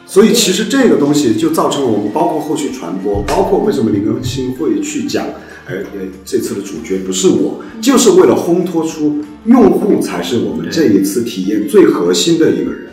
[0.05, 5.23] 所以其实这个东西就造成了我们包括后续传播，包括为什么林更新会去讲，
[5.67, 12.87] 哎哎，这次的主角不是我，就是为了烘托出用户才是我们这一次体验最核心的一个人，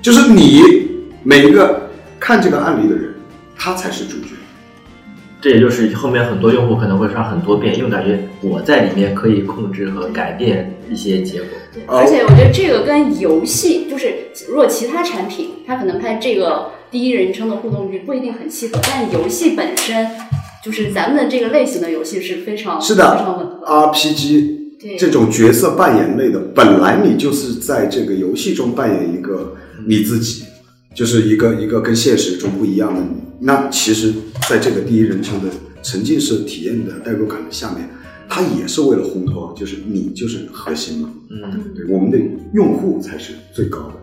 [0.00, 0.62] 就是你
[1.22, 3.12] 每一个看这个案例的人，
[3.54, 4.28] 他才是主角。
[5.44, 11.48] 这也就是后面很多用户可能会刷很多遍，因为感觉我在里面可以控制和改变一些结果。
[11.70, 14.14] 对，而且我觉得这个跟游戏，就是
[14.48, 20.06] 如果其他产品它可能拍这个第一人称的互动剧不一定很契合，但游戏本身
[20.64, 23.70] 就是咱们的这个类型的游戏是非常是的非常吻合的。
[23.70, 29.54] RPG 这种角色扮演类的，本来你就是在这个游戏中扮演一个
[29.86, 30.44] 你自己，
[30.94, 33.08] 就是一个一个跟现实中不一样的你。
[33.40, 34.12] 那其实，
[34.48, 35.50] 在这个第一人称的
[35.82, 37.88] 沉浸式体验的代入感的下面，
[38.28, 41.10] 它也是为了烘托，就是你就是核心嘛。
[41.30, 42.18] 嗯，对，我们的
[42.54, 43.94] 用户才是最高的。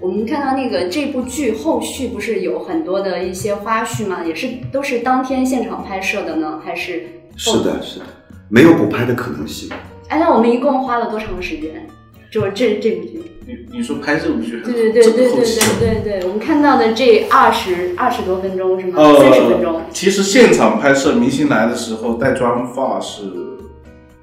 [0.00, 4.24] 我们看到那个这部剧后续不是有很多的一些花絮吗？
[4.24, 7.02] 也是都是当天现场拍摄的呢，还是？
[7.36, 8.06] 是的，是的，
[8.48, 9.68] 没有补拍的可能性。
[10.08, 11.86] 哎，那我们一共花了多长时间？
[12.30, 13.22] 就这这部剧？
[13.46, 19.02] 你你说拍这部剧，对对对这对对个后期对对对，我们看到的这二十二十多分钟是吗？
[19.18, 19.82] 三十分钟呃，。
[19.90, 23.22] 其实现场拍摄明星来的时候带妆发是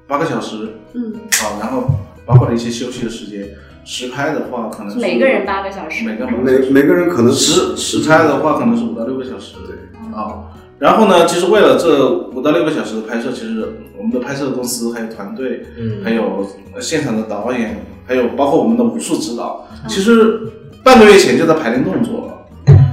[0.06, 1.90] 八个小时嗯，啊，然后
[2.24, 3.48] 包括了一些休息的时间。
[3.84, 6.04] 实拍的话可能是每个人八个小时。
[6.04, 6.26] 每个
[6.72, 9.54] 每个人可能实实拍的话可能是五到六个小时。
[9.64, 9.76] 对
[10.12, 10.42] 啊，
[10.78, 20.40] 然后呢，其实为了这五到六个小时的拍摄，其实我们的拍摄公司还有团队，嗯还有呃现场的导演，还有包括我们的武术指导，其实
[20.84, 22.32] 半个月前就在排练动作了。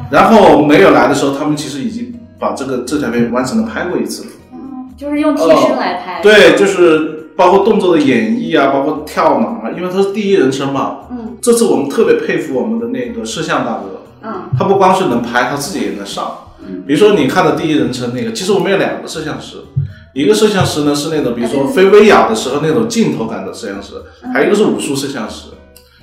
[0.09, 4.29] 然后没有来的时候，他们其实已经把这个这条片完整的拍过一次了。
[4.95, 6.21] 就是用替身来拍。
[6.21, 10.99] 对，就是包括动作的演绎啊，包括跳马啊，因为他是第一人称嘛。
[11.11, 16.25] 嗯这次我们特别佩服我们的那个摄像大哥，嗯他不光是能拍，他自己也能上。
[16.85, 19.57] 比如说你看的第一人称那个，其实我们有两个摄像师，
[20.13, 23.93] 一个摄像师呢是那种比如说飞威亚的时候那种镜头感的摄像师，
[24.33, 25.47] 还有一个是武术摄像师，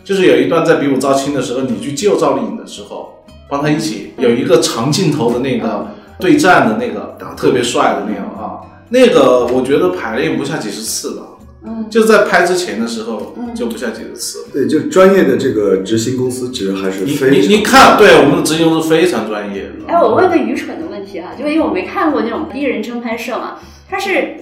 [0.05, 5.87] 就是有一段在比武招亲的时候，你去救赵丽颖的时候，帮他一起有一个长镜头的那个
[6.19, 11.23] 对战的那个特别帅的那样啊，那个我觉得排练不下几十次吧，
[11.65, 14.47] 嗯就是在拍之前的时候就不下几个词。
[14.53, 19.71] 对，就专业的这个执行公司其实还是你非常你你看，对我们的执行公司非常专业。
[19.87, 23.57] 哎，我问个愚蠢的问题哈、就因为我没看过那种第一人称拍摄嘛，
[23.91, 24.37] 他是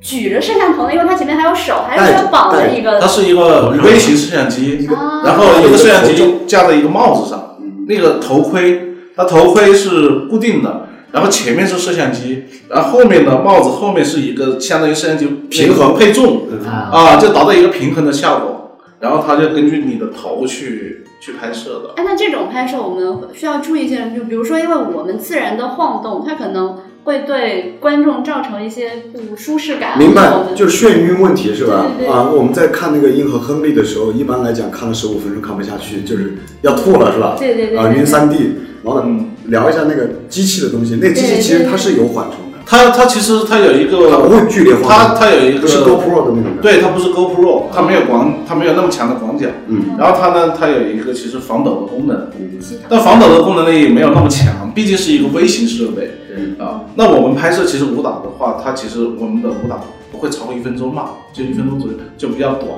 [0.00, 3.00] 举着摄像头的，因为他前面还有手，还是带着说绑了一个？
[3.00, 7.56] 它是一个微型摄像机，啊然后一个摄像机就架在一个帽子上，
[7.86, 21.92] 那个头盔，它头盔是固定的，然后前面是摄像机，然后后面的帽子后面是一个相当于摄像机平衡配重啊啊，就达到一个平衡的效果，然后它就根据你的头去去拍摄的。
[21.94, 29.98] 哎，那这种拍摄我们需要注意一些，就比如说，因为我们自然的晃动，它可能会对观众造成一些不舒适感。
[29.98, 31.86] 明白就是眩晕问题是吧？
[31.96, 37.36] 对对对啊，我们在看那个《银河亨利》的时候，一般来讲看了十五分钟看不下去，就是要吐了是吧？
[37.36, 38.36] 啊，对对对啊晕三 D，
[38.82, 39.04] 然后
[39.46, 46.56] 聊一下那个机器的东西，那机器对对其实它是有缓冲的，它它其实它有一个，它不会剧烈晃动，它它有一个是 GoPro 的那种。
[46.62, 49.46] 对，它不是 GoPro，它没有广，它没有那么强的广角。
[49.68, 56.10] 嗯，然后它呢，它有一个其实防抖的功能，系统但防抖的功能呢也没有那么强，毕竟是一个微型设备。
[56.58, 62.70] 啊，那我们拍摄其实武打的话，它其实我们的武打不会超过一分钟嘛，就一分钟左右，就比较短。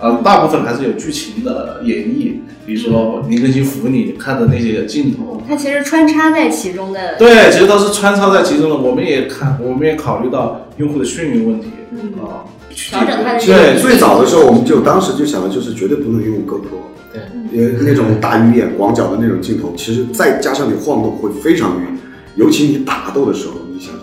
[0.00, 7.16] 呃，大部分还是有剧情的演绎，比如说林更新扶你看的那些镜头，它其实穿插在其中的。
[7.18, 8.76] 对，其实都是穿插在其中的。
[8.76, 16.78] 我们也看，我们也考虑到用户的眩晕问题嗯啊，调整它的对最早的时候，我们就当时就想的就是绝对不能用 GoPro，
[17.12, 21.97] 对，因为那种大鱼眼、广角的那种镜头，其实再加上你晃动会非常晕，
[22.38, 24.02] 尤其你打斗的时候，你想想，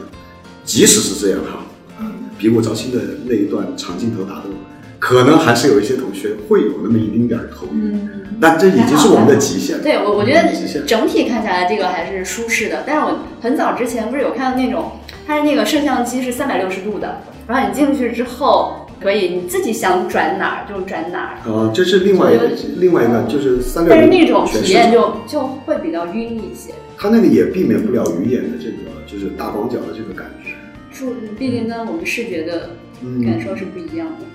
[0.66, 1.66] 即使是这样哈，
[2.02, 4.50] 嗯，比武招亲的那一段长镜头打斗，
[5.00, 8.10] 可能还是有一些同学会有那么一丁点儿头晕，
[8.42, 9.84] 但这已经是我们的极限了。
[9.84, 10.52] 对我，我觉得
[10.86, 12.84] 整体看下来这个还是舒适的。
[12.86, 14.92] 但是我很早之前不是有看到那种，
[15.26, 26.74] 它是那个摄像机是三百六十度的，然后你进去之后可以你自己想转哪儿就转哪儿，啊，这是另外一个另外一个就是三六零，但是那种体验就就会比较晕一些。
[26.98, 30.52] 它那个也避免不了鱼眼的这个就是大广角的这个感觉。
[30.92, 32.70] 数毕竟跟我们视觉的
[33.24, 34.16] 感受是不一样的。
[34.22, 34.26] 嗯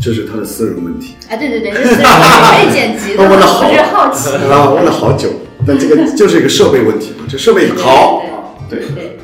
[0.00, 4.28] 这是他的私人问题啊，对对对， 这是可以剪辑的，问了好我是好奇。
[4.50, 5.28] 啊，问了好久，
[5.64, 8.24] 但这个就是一个设备问题嘛，这设备好，
[8.68, 8.80] 对。
[8.96, 9.18] 对，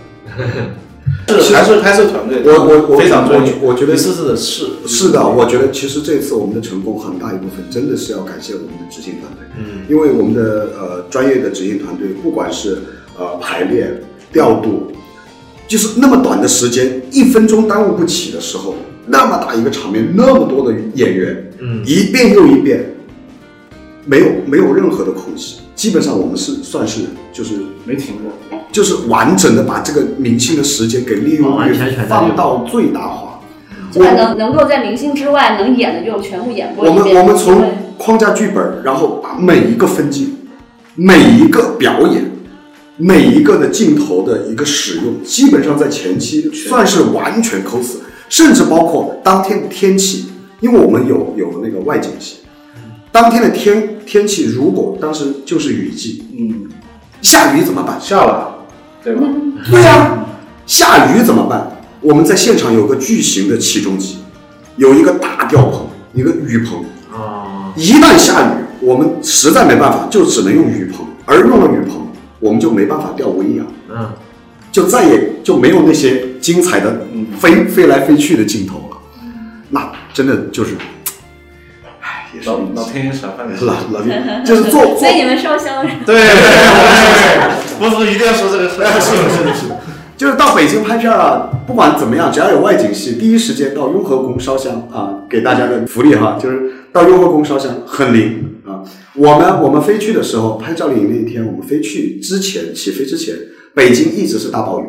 [1.28, 12.78] 是还是拍摄团队，我我我非常专业，我我觉得一次次的试，是的，我觉得其实这次我们的成功很大一部分真的是要感谢我们的执行团队，嗯，因为我们的呃专业的执行团队，不管是
[13.18, 14.00] 呃排练、
[14.32, 14.90] 调度，
[15.66, 18.74] 就是那么短的时间，一分钟耽误不起的时候，
[19.06, 21.82] 那么大一个场面，那么多的演员，嗯。
[21.84, 22.94] 一遍又一遍，
[24.04, 28.57] 没有没有任何的空隙，基本上我们是算是就是没停过。
[28.78, 31.68] 就是完整的把这个明星的时间给利用完
[32.08, 33.40] 放到最大化。
[33.90, 37.12] 就把能能够在明星之外能演的就全部演过我们。
[37.12, 40.36] 我们从框架剧本，然后把每一个分镜、
[40.94, 42.30] 每一个表演、
[42.98, 50.26] 每一个的镜头的一个使用，基本上在前期算是完全抠死，甚至包括当天的天气，
[50.60, 52.36] 因为我们有有那个外景戏，
[53.10, 56.68] 当天的天天气如果当时就是雨季，嗯，
[57.22, 58.00] 下雨怎么办？
[58.00, 58.57] 下了，
[59.02, 59.22] 对吧？
[59.70, 60.26] 对呀、
[60.66, 61.70] 下雨怎么办？
[62.00, 64.18] 我们在现场有个巨型的起重机，
[64.76, 66.84] 有一个大吊棚，一个雨棚。
[67.12, 71.06] 啊，一旦下雨，我们实在没办法，就只能用雨棚。
[71.24, 72.06] 而用了雨棚，
[72.40, 74.10] 我们就没办法吊威亚，嗯，
[74.72, 77.06] 就再也就没有那些精彩的
[77.38, 78.96] 飞飞来飞去的镜头了。
[79.70, 80.80] 那真的就是，唉，
[82.34, 83.64] 也是老老天爷赏饭吃。
[83.64, 88.82] 老老天，就是做做 所以你们烧香是对对对，不是一定要说这个事。
[88.82, 89.80] 哎，是的，是的，是的，
[90.16, 98.82] 就是到北京拍片儿啊，不管怎么样，只要有外景戏，第一时间到雍和宫烧香啊，给大家的福利哈，就是到雍和宫烧香很灵啊。
[99.14, 103.34] 我们我们飞去的时候，拍赵丽颖那一天，我们飞去之前起飞之前，
[103.74, 104.84] 北京一直是大暴雨，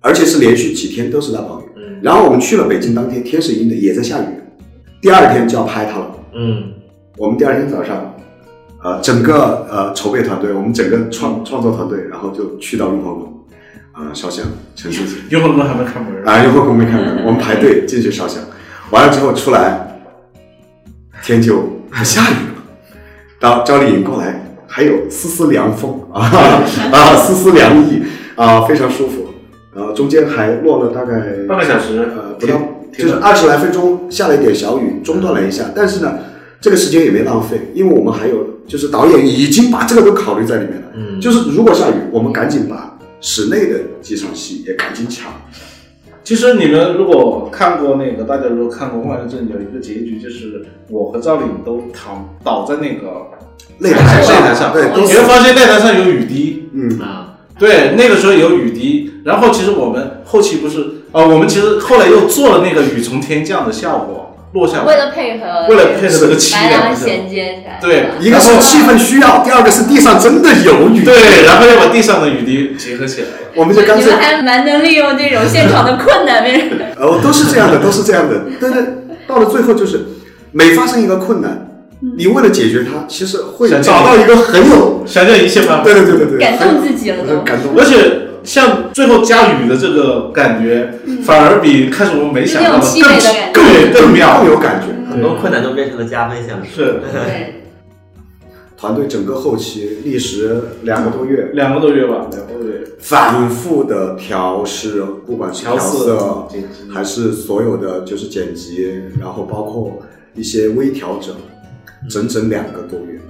[0.00, 1.64] 而且是连续几天都是大暴雨。
[1.76, 4.24] 嗯然后我们去了北京当天，天是阴的，也在下雨。
[5.00, 6.10] 第二天就要拍它了。
[6.34, 6.72] 嗯，
[7.18, 8.14] 我们第二天早上，
[8.82, 13.44] 呃，整个呃筹备团队，我们整个创创作团队，然后就去到雍和宫，
[13.92, 16.24] 啊、烧香，陈思琪，一会儿我们还没开门。
[16.24, 18.42] 啊，雍和宫没开门， 我们排队进去烧香，
[18.90, 20.00] 完了之后出来，
[21.22, 21.62] 天就
[22.02, 22.62] 下雨了，
[23.38, 26.22] 到赵丽颖过来，还有丝丝凉风啊
[26.92, 28.02] 啊，丝丝凉意
[28.36, 29.26] 啊，非常舒服，
[29.74, 31.98] 然后中间还落了大概半个小时。
[32.16, 32.54] 呃，不到，
[32.92, 35.64] 就是二十来分钟，下了一点小雨，中断了一下。
[35.74, 36.18] 但是呢，
[36.60, 40.82] 这个时间也没浪费，因为我们还有，就是导演已经把这个都考虑在里面了。
[40.94, 45.32] 嗯就是如果下雨，我们赶紧把室内的几场戏也赶紧抢。
[46.24, 53.26] 其实你们如果看过那个，大家如果看过《万人阵》，有一个结局就是我和赵丽颖都躺倒在那个
[53.80, 59.10] 擂台上擂台上，对你会发现擂台上有雨滴，嗯，啊，对，那个时候有雨滴。
[59.24, 67.78] 然后其实我们后期不是啊、我们其实后来又做了那个雨从天降的效果，落下为，了配合为了配合这个凄白凉的狼衔接起来。
[67.80, 73.26] 对一个是气氛需要，第二个是地上真的有雨。，对，然后要把地上的雨滴结合起来。
[73.54, 76.70] 我们就干脆你们还蛮能利用这种现场的困难，没人。
[76.98, 78.44] 哦，都是这样的，都是这样的。
[78.58, 80.06] 但是到了最后，就是
[80.52, 81.68] 每发生一个困难，
[82.16, 87.72] 你为了解决它，其实会想找到一个很有，想象一切办法，对对对对对，感动自己了都感动。
[87.78, 94.50] 而且像最后加雨的这个感觉，反而比开始我们没想到的是那种凄美的感觉更更妙更。
[94.50, 94.88] 有感觉。
[95.10, 96.64] 很多困难都变成了加分项。
[96.64, 97.62] 是对，
[98.78, 102.82] 团队整个后期历时两个多月，两个多月吧，两个多月。
[102.98, 106.48] 反复的调试，不管是调调色
[106.92, 110.00] 还是所有的就是剪辑，然后包括
[110.34, 111.34] 一些微调整，
[112.08, 113.20] 整整两个多月，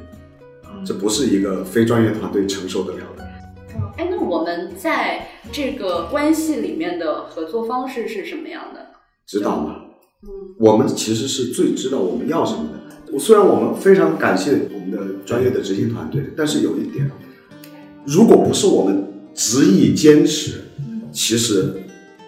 [0.86, 3.24] 这不是一个非专业团队承受得了的。
[4.32, 8.86] 我们在这个关系里面的合作方式是什么样的？
[9.26, 9.76] 知道吗？
[10.22, 13.18] 嗯，我们其实是最知道我们要什么的。
[13.18, 17.10] 虽然我们非常感谢我们的专业的执行团队，但是有一点，
[18.06, 20.62] 如果不是我们执意坚持，
[21.12, 21.74] 其实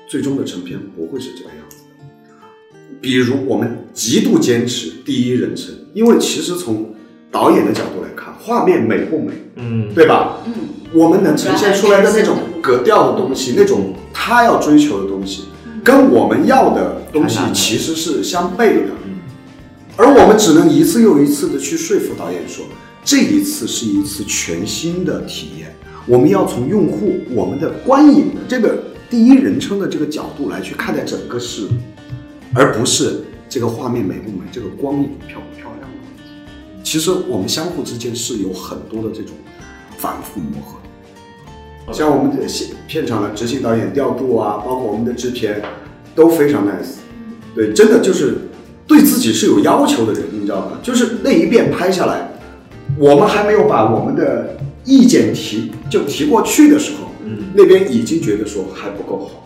[0.06, 2.98] 最终的成片不会是这个样子的。
[3.00, 6.93] 比如我们极度坚持第一人称，因为其实从
[7.34, 10.36] 导演的角度来看，画面美不美，嗯，对吧？
[10.46, 10.52] 嗯，
[10.92, 15.46] 我们能呈现出来的那种格调的东西，那种他要追求的东西，
[15.82, 18.92] 跟我们要的东西其实是相悖的。
[19.96, 22.64] 而我们只能一次又一次的去说服导演说，
[23.04, 25.74] 这一次是一次全新的体验。
[26.06, 28.78] 我们要从用户、我们的观影的这个
[29.10, 31.70] 第一人称的这个角度来去看待整个事物，
[32.54, 35.53] 而不是这个画面美不美，这个光影漂不漂亮。
[36.94, 39.34] 其实我们相互之间是有很多的这种
[39.98, 40.78] 反复磨合
[41.88, 41.92] 的。
[41.92, 45.60] 像我们的现片场的执行导演调度啊，包括我们的制片，
[46.14, 46.98] 都非常 nice。
[47.52, 48.42] 对，真的就是
[48.86, 50.78] 对自己是有要求的人，你知道吗？
[50.84, 52.30] 就是那一遍拍下来，
[52.96, 59.43] 我们还没有把我们的意见提就提过去的时候，嗯，那边已经觉得说还不够好，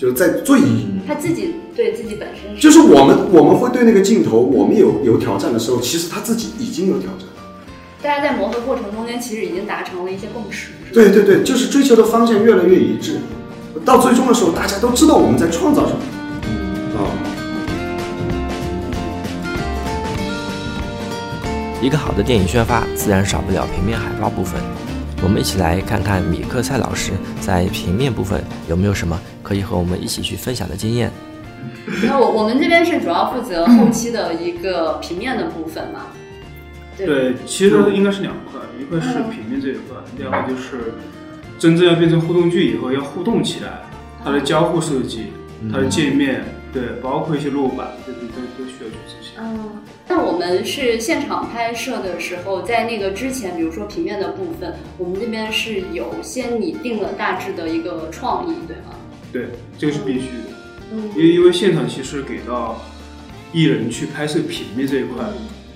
[0.00, 0.58] 就是在最
[1.06, 7.28] 他自己对自己本身就是我们我们会对那个镜头，我们有有挑战的时候，其实他自己已经有挑战。
[8.02, 10.68] 大家在磨合过程中间，其实已经达成了一些共识。
[10.90, 13.18] 对对对，就是追求的方向越来越一致，
[13.84, 15.98] 到最终的时候，大家都知道我们在创造什么。
[16.96, 17.04] 啊、
[21.82, 24.58] 一个好的电影宣发自然少不了平面海报部分。
[25.22, 31.10] 我们一起来看看米克赛老师在平面部分有没有什么可以和我们一起去分享的经验。
[32.02, 36.06] 然后我我们这边是主要负责后期的一个平面的部分嘛。
[36.96, 40.94] 对对，其实应该是两块，一块是平面这一块，第二个就是
[41.58, 43.82] 真正要变成互动剧以后要互动起来，
[44.24, 45.26] 它的交互设计、
[45.70, 49.32] 它的界面，对，包括一些落板，这些都都需要去执行。
[49.38, 49.80] 嗯，
[50.10, 58.96] 那我们是现场拍摄的时候，在那个之前，比如说平面的部分，我们这边是有先拟定了大致的一个创意，对吗？
[59.32, 59.46] 对，
[59.78, 60.50] 这个是必须的，
[60.92, 61.10] 嗯。
[61.14, 62.82] 因为因为现场其实给到
[63.52, 65.24] 艺人去拍摄平面这一块，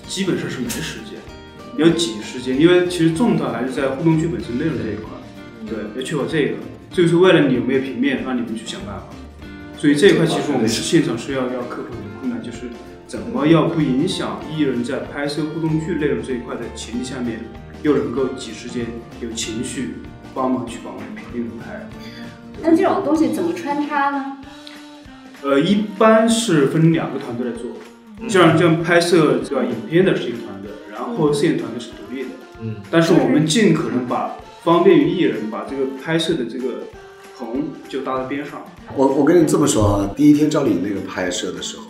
[0.09, 1.17] 基本上是没时间，
[1.77, 5.11] 要挤时间，因为其实重点还是在互动剧本身内容这一块，
[5.65, 6.57] 对，要确保这个，
[6.93, 9.07] 这个是为了你有没有平面，让你们去想办法。
[9.79, 11.91] 所以这一块其实我们是现场是要要克服
[13.15, 17.39] 怎么要不影响艺人在拍摄互动剧内容这一块的前提下面，
[17.81, 18.87] 又能够挤时间、
[19.21, 19.99] 有情绪
[20.35, 21.89] 帮忙去把我们平面给拍。
[22.61, 24.39] 那这种东西怎么穿插呢？
[25.45, 27.71] 呃，一般是分两个团队来做，
[28.29, 32.31] 像像拍摄这个影片的是一个团队，然后摄影团队是独立的。
[32.63, 34.33] 嗯，但是我们尽可能把
[34.65, 36.83] 方便于艺人把这个拍摄的这个
[37.39, 38.61] 棚就搭在边上。
[38.97, 41.85] 我我跟你这么说啊，第一天赵丽颖那个拍摄的时候，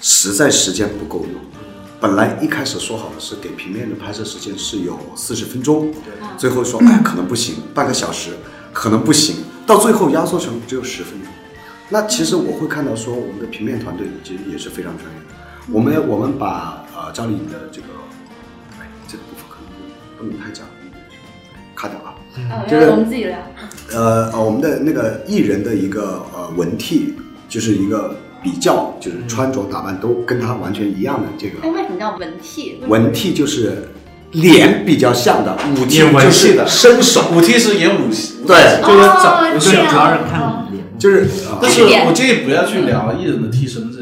[0.00, 1.40] 实在时间不够用。
[2.00, 5.92] 本来一开始说好的是给平面的拍摄时间是有四十分钟，
[6.36, 8.30] 最后说哎可能不行，半个小时
[8.72, 11.28] 可能不行，到最后压缩成只有十分钟。
[11.88, 15.34] 那其实我会看到说，我们的平面团队其实也是非常专业的。
[15.72, 17.86] 我们我们把呃赵丽颖的这个，
[18.78, 19.56] 哎，这个部分可
[20.18, 20.64] 能不能太讲，
[21.74, 22.14] 卡掉啊。
[22.36, 23.38] 嗯，这个我们自己聊。
[23.90, 27.14] 呃呃，我们的那个艺人的一个呃文替，
[27.48, 32.80] 就是一个比较，就是穿着打扮都跟他完全一样的这个哎，为什么叫文替？
[32.86, 33.88] 文替，就是
[34.32, 39.88] 脸比较像的，武替就是身手，武替是演武戏，对，就是哦长这样相。
[39.88, 40.84] 主要是哦看脸。
[40.98, 43.98] 就是啊但是我建议不要去聊艺人的替身这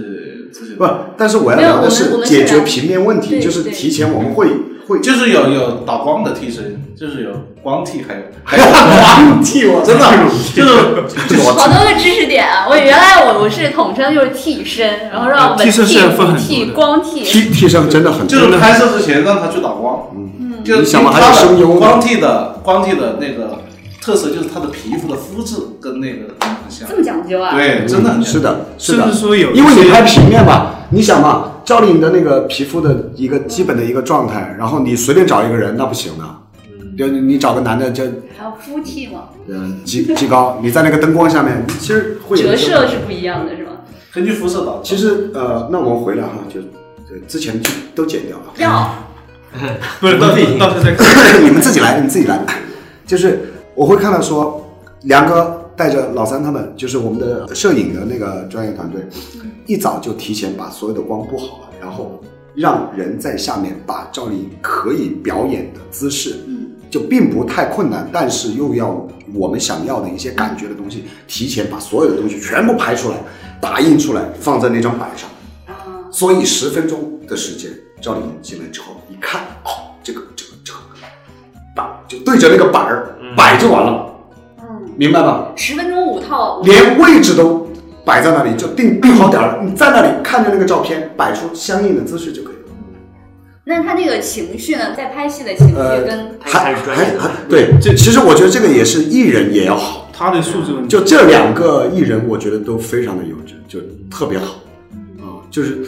[0.58, 4.48] 这些不，但是我要聊的是解决平面问题，就是提前我们会
[4.88, 7.30] 会就是有有导光的替身，就是有
[7.62, 10.06] 光替，还有 还有光替，我真的。
[10.54, 12.66] 就是就是好多个知识点啊！
[12.70, 16.72] 我原来我我是统称就是替身，然后让文替身是分很替、的。
[16.72, 17.22] 光替。
[17.22, 23.58] 替替身真的很就是拍摄之前让他去打光，嗯，就你想嘛，还它的有声优呢光替的光替的那个
[24.00, 26.88] 特色就是它的皮肤的肤质跟那个很像。
[26.88, 27.54] 这，么讲究啊？
[27.54, 28.32] 对，真的很像。
[28.32, 29.06] 是的，是的。
[29.52, 36.24] 因为你些拍平面嘛，你想嘛，赵丽颖的那个皮肤的一个基本的一个状态，然后你随便找一个人那不行的，
[36.96, 38.04] 就你你找个男的就
[38.36, 43.72] 还要夫替嘛，嗯极极高，你在那个灯光下面，其实会折射是不一样的，是吧？
[44.12, 44.80] 根据肤色吧。
[44.82, 46.60] 其实呃，那我们回来哈，就
[47.08, 48.94] 对之前就都剪掉了，要
[50.00, 51.06] 不是到时候到时候再看。
[51.44, 52.40] 你们自己来，你们自己来。
[53.06, 53.40] 就是
[53.74, 54.66] 我会看到说，
[55.02, 59.00] 梁哥带着老三他们，就是我们的摄影的那个专业团队，
[59.66, 62.22] 一早就提前把所有的光布好了，然后
[62.54, 66.36] 让人在下面把赵丽颖可以表演的姿势，
[66.96, 73.16] 就并不太困难，但是又要我们想要的一些感觉的东西，提前把所有的东西全部排出来，
[73.60, 75.28] 打印出来，放在那张板上。
[75.66, 77.70] 啊，所以十分钟的时间，
[78.00, 80.78] 赵丽颖进来之后一看，哦，这个这个这个
[81.74, 84.10] 板就对着那个板儿摆就完了，
[84.62, 85.52] 嗯，明白吧？
[85.54, 87.68] 十分钟五套，连位置都
[88.06, 89.62] 摆在那里，就定定好点儿了。
[89.62, 92.55] 你在那里看着那个照片，摆出相应的姿势就可以了。
[93.68, 100.08] 那他那个情绪呢，在拍戏的情绪呃跟，还还还还对，这其实我觉得这个也是艺人也要好。
[100.12, 104.60] 他的素质问题，就这两个艺人，我觉得都非常的优质，就特别好
[105.18, 105.84] 啊、就是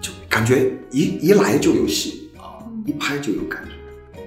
[0.00, 4.20] 就感觉一一来就有戏啊，一拍就有感觉。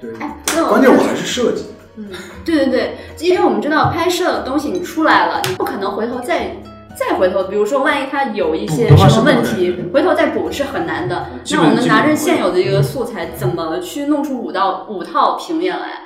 [0.00, 1.64] 对，哎，那关键我还是设计。
[1.96, 2.06] 嗯，
[2.44, 6.56] 对对对，因为我们知道拍摄的东西你出来了，你不可能回头再
[7.00, 11.30] 再回头，比如说万一他有一些什么问题，回头再补是很难的。
[11.50, 16.02] 那我们拿着现有的一个素材，怎么去弄出五到五套平面来？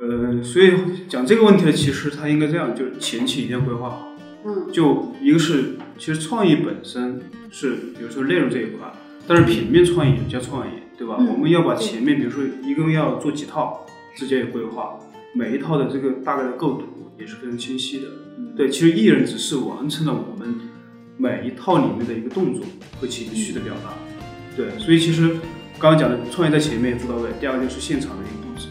[0.00, 0.72] 呃，所以
[1.06, 4.08] 讲这个问题呢，其实他应该这样，就是前期一定要规划好。
[4.46, 8.90] 嗯就一个是，其实创意本身是，比如说内容这一块，
[9.26, 11.16] 但是平面创意也叫创意，对吧？
[11.18, 13.84] 嗯我们要把前面，比如说一共要做几套，
[14.16, 14.98] 直接有规划，
[15.34, 16.84] 每一套的这个大概的构图
[17.18, 18.08] 也是非常清晰的。
[18.56, 20.54] 对，其实艺人只是完成了我们
[21.16, 22.64] 每一套里面的一个动作
[23.00, 23.94] 和情绪的表达。
[24.56, 25.28] 对，所以其实
[25.78, 28.68] 刚刚讲的创业在前面做到位，第二个就是现场的一个布置，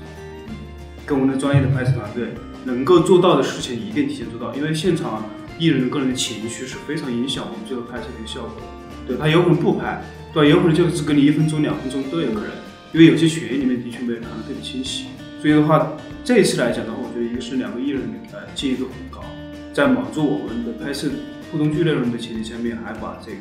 [1.06, 2.30] 跟我们的专业的拍摄团队
[2.64, 5.24] 能够做到的事情一定提前做到，因为现场
[5.60, 9.08] 艺人的个人的情绪是非常影响我们最后拍摄的一个效果的。
[9.08, 10.50] 对他有可能不拍，对吧？
[10.50, 12.50] 有可能就是只给你一分钟、两分钟都有可能，
[12.92, 15.06] 因为有些选演里面的确没有谈的特别清晰。
[15.46, 15.94] 所以的话，
[16.24, 19.24] 这一次来讲的话，我觉得一个是两个艺人呃建议度很高，
[19.72, 21.08] 在满足我们的拍摄
[21.52, 23.38] 互动剧内容的前提下面，还把这个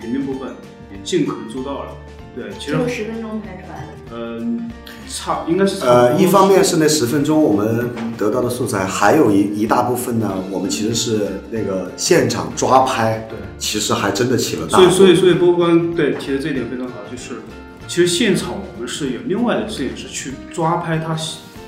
[0.00, 0.48] 平面部分
[0.90, 1.92] 也尽可能做到了。
[2.34, 4.16] 对，其实就十分钟拍出来的。
[4.16, 4.68] 嗯、
[5.08, 7.88] 差应该是呃，一方面是那十分钟我们
[8.18, 17.34] 得到的素材，还有一一大部分呢，我们其实是那个现场抓拍，对，其实还真的起了大所以，所以，所以波光对提的这一点非常好，就是
[17.86, 18.54] 其实现场
[18.86, 21.16] 是有另外的摄影师去抓拍他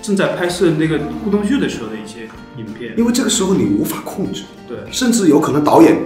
[0.03, 2.95] 正在拍摄那个互动剧的时候的一些影片。
[2.97, 5.97] 因为这个时候你无法控制，对，甚至有可能导演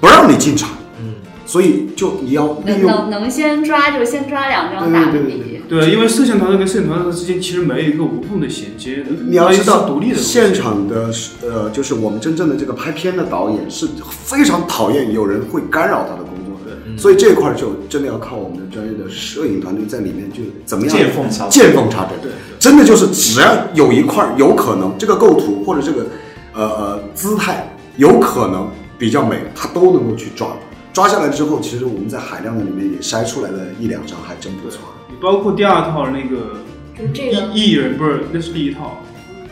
[0.00, 0.70] 不让你进场，
[1.00, 1.14] 嗯，
[1.46, 5.22] 所以就你要利能用能能先抓就先抓两张大对
[5.68, 11.10] 对因为摄像团队跟摄影团队之间其实没有一个无缝的衔接的，你要知道独立的现场的
[11.42, 16.24] 呃，就是我们真正的这个拍片的导演是非常讨厌有人会干扰他的，
[17.00, 26.06] 所以这一块就真的要靠我们的专业的摄影团队在里面就怎么样见缝插针见缝插针，对对真的就是只要有一块有可能这个构图或者这个
[26.52, 30.48] 呃呃姿态有可能比较美，他都能够去抓。
[30.92, 34.80] 抓下来之后，其实我们在海量的里面也筛出来了一两张，还真不错。
[35.08, 36.58] 你包括第二套那个
[36.98, 39.00] 就是这个艺艺人不是，那是第一套。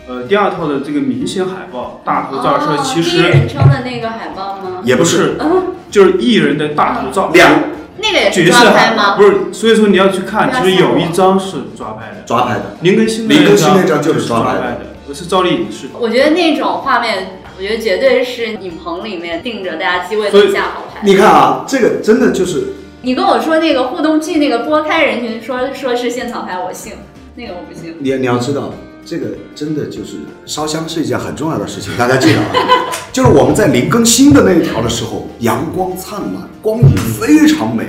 [0.09, 4.80] 呃，第二套的这个明星海报大头照哦是其第一人称的那个海报吗？
[4.82, 7.64] 也不是，嗯，就是艺人的大头照，两
[7.98, 9.16] 那个也是抓拍吗？
[9.18, 15.88] 不是，所以说你要去看，其实有一张是抓拍的，抓拍的，林更新的林更新那那张就是是抓拍的拍的，我是赵丽颖是。
[16.00, 21.00] 我觉得那种画面，我觉得绝对是影棚里面定着大家机位所以都架好拍。
[21.02, 22.68] 你看啊，这个真的就是
[23.02, 26.94] 你跟我说那个互动剧那个拨开人群说说是现场拍，我信，
[27.34, 27.94] 那个我不信。
[27.98, 28.72] 你你要知道，
[29.09, 32.46] 这个真的就是烧香是一件很重要的事情，大家记得啊。
[33.11, 37.84] 就是我们在林更新的那一条的时候，阳光灿烂，光影非常美，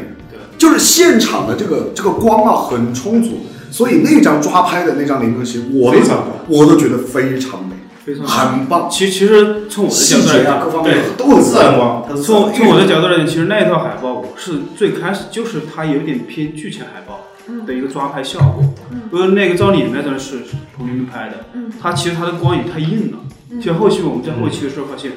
[0.58, 11.78] 就是现场的这个这个光啊很充足，所以那张抓拍的那张林更新，我都非常我都觉得非常美，非常很棒，其其实从我的角度来讲，各方面，都很自然。
[11.78, 17.26] 光，它是自然光从从我的角度来讲，其实那一套海报，我是最开始就是它有点偏剧情海报
[17.66, 18.64] 的一个抓拍效果。
[19.12, 20.42] 因为那个赵丽颖那张是
[20.78, 21.46] 彭林拍的，
[21.82, 23.18] 它其实它的光影太硬了。
[23.58, 25.14] 其实后期我们在后期的时候发现，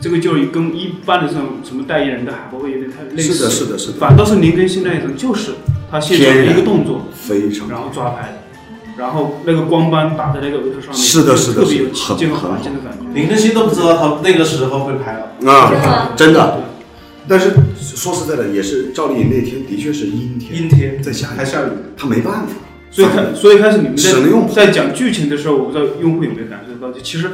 [0.00, 3.32] 这个就跟一般的这种什么代言人的海报会有点太类似。
[3.34, 5.52] 是的是的是的反倒是林更新那一张就是
[5.90, 8.38] 他现场的一个动作，非常然后抓拍的。
[8.96, 13.04] 然后那个光斑打在那个额头上面，是的是的特别有是的起劲和很环境的感觉。
[13.14, 15.52] 林更新都不知道他那个时候会拍了。
[15.52, 16.60] 啊，真的。
[17.28, 22.54] 但是说实在的，也是赵丽颖那天的确是阴天，阴天在下雨，还下雨，她没办法。
[22.90, 27.30] 所以开，所以开始你们只能用在在讲剧情的时候，我不知道用户有没有感受到，就其实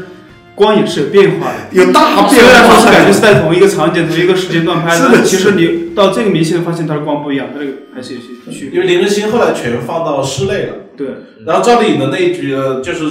[0.56, 1.54] 光也是有变化的。
[1.70, 8.80] 有大虽变化，虽然说是感觉是在同一个场景、同一个时间段拍的，是的但其实你到这个明显发现它的光不一样，它那个还是有些区别。
[8.80, 10.74] 因为林更新后来全放到室内了。
[10.96, 11.08] 对，
[11.46, 13.10] 然后赵丽颖的那一局呢，就是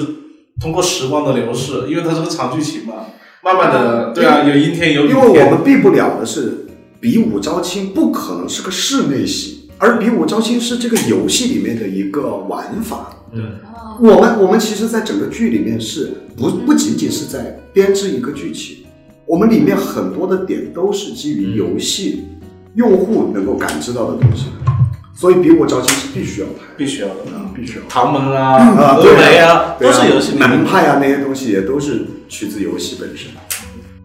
[0.61, 2.93] 通过时光的流逝，因为它是个长剧情嘛，
[3.41, 5.15] 慢慢的，对啊，有阴天有雨因。
[5.15, 6.65] 为我们避不了的是，
[7.03, 13.13] 比武招亲不可能是个室内戏，而比武招亲是这个游戏里面的一个玩法。
[13.29, 13.41] 对
[13.99, 18.85] 我们我们其实，在整个剧里面是不不仅仅是在编织一个剧情，
[19.25, 22.23] 我们里面很多的点都是基于游戏
[22.75, 24.45] 用户能够感知到的东西，
[25.13, 27.83] 所以比武招亲是必须要拍必须要的，的，必须要。
[27.89, 33.29] 唐门啊、啊，峨眉啊，都是游戏门派啊，那些东西也都是取自游戏本身。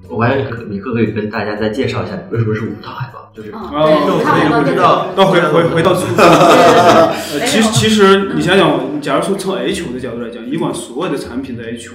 [0.09, 3.31] 我感觉你可不可以跟大家再介绍一下为什么是五套海报？
[3.35, 6.17] 就是嗯，哦对，他海报跟不知道到回回回到主题。
[6.17, 11.95] 对呃，其实其实你想想，假如说从 H 五的角度来讲，以往所有的产品的 H 五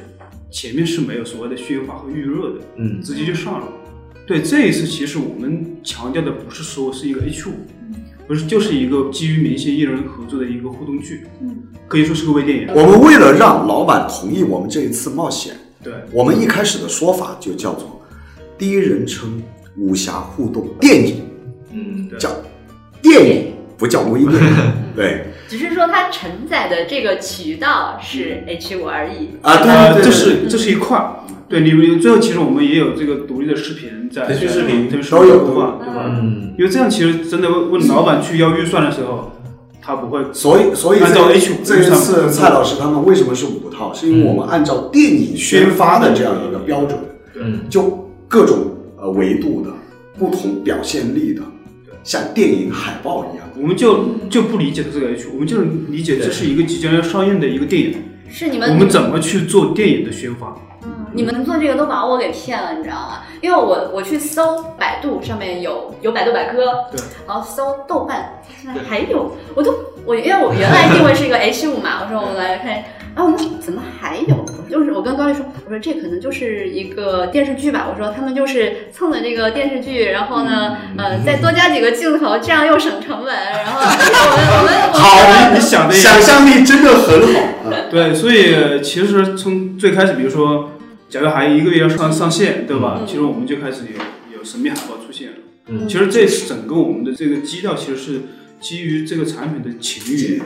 [0.52, 3.68] 前面是没有所谓的渲发和预热的，嗯直接就上了。
[4.26, 7.54] 对，这一次其实我们强调的不是说是一个 H 五，
[8.28, 12.70] 不是就是一个基于明星艺人合作的一个互动剧，嗯可以说是个微电影。
[12.74, 17.93] 我们为了让老板同意我们这一次冒险，对，我们一开始的说法就叫做
[18.58, 19.42] 第一人称
[19.78, 21.22] 武侠互动电影，
[21.72, 22.20] 嗯，对。
[22.20, 22.30] 叫
[23.02, 24.50] 电影，不叫微电影。
[24.96, 25.26] 对。
[25.50, 29.30] 只是说它承载的这个渠道是 H 五而已。
[29.42, 31.20] 啊，对呃，对对，这是这是一块儿。
[31.48, 36.06] 对，你们最后其实我们也有这个独立的视频在腾讯视频都有的嘛，对吧？
[36.08, 39.34] 嗯，因为这样其实真的问老板去要预算的时候，
[39.80, 43.94] 他不会所以所以按照这 H 五这一次蔡老师他们为什么是五套？
[43.94, 46.98] 是因为我们按照电影宣发的这样一个标准，
[47.36, 47.60] 嗯。
[47.70, 48.03] 就
[48.34, 48.66] 各种
[49.00, 49.70] 呃维度的、
[50.18, 51.44] 不同表现力的，
[52.04, 53.46] 像电影海报一样。
[53.56, 60.52] 我们就就不理解这个 H，我们就是理解这是一个即将要上映的一个电影，是你们我们怎么去做电影的宣发？
[61.14, 63.22] 你们做这个都把我给骗了，你知道吗？
[63.40, 69.76] 因为我我去搜百度上面有有百度百科，对，然后搜豆瓣，现在还有，我都
[70.08, 72.78] 我因为我原来定位是一个 H 五嘛，我说我们来看，
[73.14, 74.43] 啊我们怎么还有？
[74.70, 85.02] 就是我跟高丽说，我说这可能就是一个电视剧吧，我说他们就是蹭的这个电视剧，然后呢，呃，再多加几个镜头，这样又省成本，然后我们我们我们
[85.50, 87.40] 好，你想的想象力真的很好
[87.70, 87.90] 啊！
[87.90, 90.72] 对，所以其实从最开始，比如说，
[91.10, 92.98] 假如还一个月要上上线，对吧？
[93.00, 95.34] 嗯其实我们就开始有有神秘海报出现了。
[95.68, 98.22] 嗯其实这整个我们的这个基调其实是
[98.64, 100.42] 基于这个产品的情缘，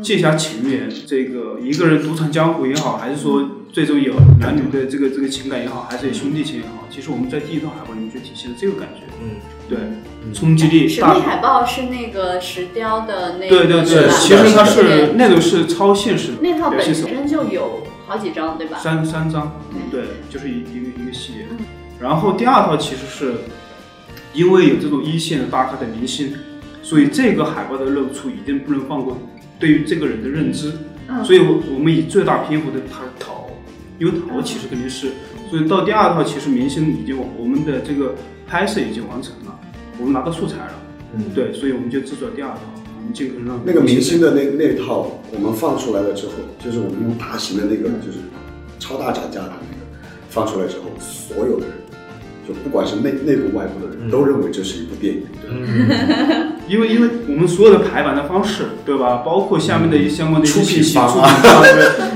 [0.00, 9.02] 借下情缘，这个一个人独闯江湖也好，还是说最终有男女的这个这个情感也好，还是有兄弟情也好，其实我们在第一套海报里面就体现了这个感觉。
[9.20, 9.34] 嗯，
[9.68, 9.76] 对，
[10.32, 11.14] 冲击力大。
[11.14, 11.26] 神秘。
[11.26, 18.78] 海报是那个石雕的那个，对对对，其实它是那个是超现实那套本身就有好几张，对吧？
[18.78, 21.46] 三三张，对，就是一一个一个系列。
[22.00, 23.34] 然后第二套其实是
[24.32, 26.32] 因为有这种一线的大咖的明星，
[26.88, 29.18] 所以这个海报的露出一定不能放过
[29.58, 30.72] 对于这个人的认知。
[31.06, 31.22] 嗯。
[31.22, 33.50] 所以我我们以最大篇幅的他头，
[33.98, 35.10] 因为头其实肯定是，
[35.50, 38.14] 所以到第二套其实明星已经我们的这个
[38.46, 39.60] 拍摄已经完成了，
[39.98, 40.72] 我们拿到素材了，
[41.14, 41.24] 嗯。
[41.34, 42.60] 对，所以我们就制作第二套，
[42.96, 46.32] 我们尽可能让那个明星的那那套，我们放出来了之后，
[46.64, 48.18] 就是我们用大型的那个，就是
[48.78, 49.84] 超大展架的那个
[50.30, 51.74] 放出来之后，所有的人，
[52.48, 55.50] 就不管是内内部外部的人，都认为这是一部电影对。
[56.66, 59.22] 因为因为我们所有的排版的方式，对吧？
[59.24, 61.62] 包括下面的一些相关的一些信息，出品方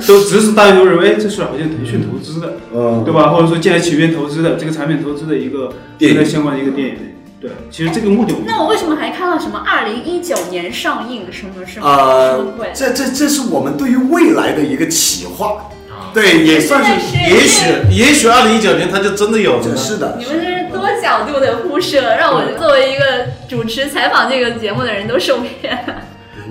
[0.06, 3.30] 都只是大家都认为，哎，这是好像腾讯投资的，嗯对吧？
[3.30, 6.94] 或者说建来起源投资的这个产品投资的一个电影相关的一个电影。
[7.40, 15.68] 对，其实这个目的我那我为什么还看到什么二零一九年上映什么什么什呃这这这是我们对于未来的一个企划，
[16.14, 19.76] 对，也算是是也许也许二零一九年他就真的有了呢。
[19.76, 20.24] 是的你。
[20.24, 25.78] 们这是多角度的铺设，让我作为一个主持采访这个节目的人都受骗。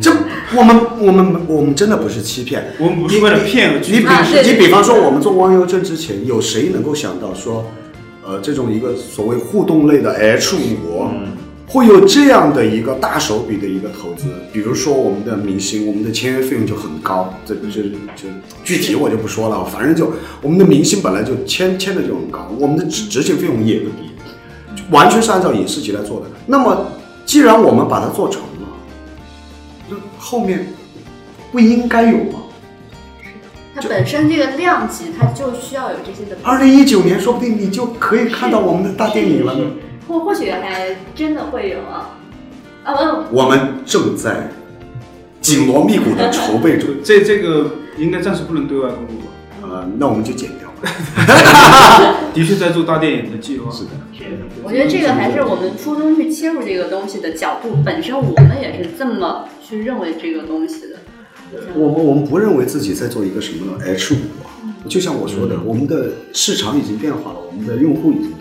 [0.02, 0.12] 这
[0.56, 4.08] 我们我们我们真的不是欺骗，我们不是为了骗而去你比
[4.46, 7.70] 你比方说，我们做汪优正之前，有谁能够想到说，
[8.26, 11.08] 呃，这种一个所谓互动类的 H 五、
[11.72, 14.26] 会有这样的一个大手笔的一个投资？
[14.52, 17.82] 比如说我们的明星，我们的签约费用就很高，这这
[18.14, 18.28] 这
[18.62, 20.12] 具体我就不说了，反正就
[20.42, 24.12] 我们的明星本来就签签的就很高，我们的执执行费用也不低，
[24.76, 26.26] 就完全是按照影视级来做的。
[26.46, 26.86] 那么
[27.26, 28.68] 既然我们把它做成了，
[29.90, 30.68] 那后面
[31.54, 32.42] 不应该有吗？
[33.74, 36.38] 它本身这个量级，它就需要有这些的。
[36.44, 39.64] 二零一九年，说不定你就可以看到我们的大电影了呢。
[40.08, 42.18] 或或许还真的会有啊。
[42.84, 44.50] 啊，我我们正在
[45.40, 49.28] 紧锣密鼓的筹备中，这这个应该暂时不能对外公布吧？
[49.62, 50.90] 呃，那我们就剪掉吧。
[52.34, 53.72] 的确在做大电影的计划。
[53.72, 54.24] 是的，是
[54.64, 60.96] 我觉得这个还是我们初衷去切入这个东西的角度本身，我们也是这么去认为这个东西的。
[61.76, 64.50] 我们我们不认为自己在做一个什么 H 五啊，
[64.88, 68.41] 就像我说的，我们的市场已经变化了，我们的用户已经变化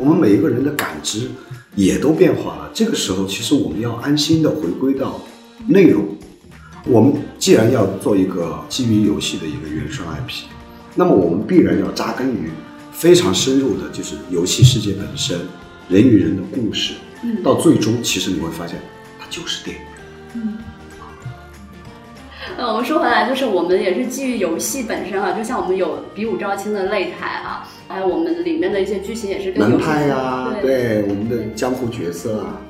[0.00, 1.28] 我们每一个人的感知
[1.74, 2.70] 也都变化了。
[2.72, 5.20] 这个时候，其实我们要安心的回归到
[5.68, 6.04] 内容。
[6.86, 10.44] 我们既然要做一个基于游戏的一个原生 IP，
[10.94, 12.50] 那么我们必然要扎根于
[12.90, 15.38] 非常深入的，就是游戏世界本身，
[15.90, 16.94] 人与人的故事。
[17.44, 18.80] 到最终，其实你会发现，
[19.18, 19.82] 它就是电影。
[22.56, 30.70] 呃，我们说回来，就是我们也是基于游戏本身啊，就像我们有比武招亲的擂台啊，还有我们里面的一些剧情也是跟游门戏派呀、对。
[30.70, 32.60] 对我们的江湖角色啊，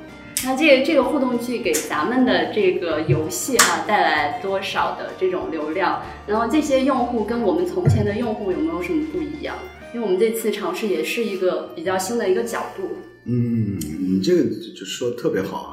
[0.44, 6.02] 那这个这个互动剧给咱们的这个游戏啊带来多少的这种流量？
[6.26, 9.56] 然后这些用户跟我们从前的用户有没有什么不一样？
[9.92, 12.82] 因为我们这次尝试也是一个比较新的一个角度。
[13.24, 15.70] 嗯，你这个就说的特别好啊，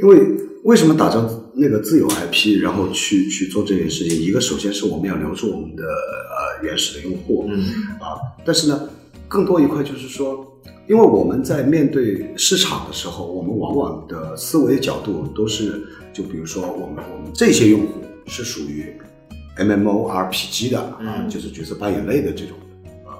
[0.00, 0.18] 因为
[0.64, 4.16] 为什么打造那个自有 IP，然后去去做这件事情？
[4.16, 7.58] 一个首先是我们要留住我们的呃原始的用户，嗯
[8.00, 8.88] 啊，但是呢，
[9.26, 10.46] 更多一块就是说，
[10.88, 15.82] 因为我们在面对市场的时候，我们往往的思维角度都是，
[16.12, 17.94] 就比如说我们我们这些用户
[18.26, 18.92] 是属于
[19.56, 22.56] MMORPG 的啊，就是角色扮演类的这种
[23.04, 23.18] 啊，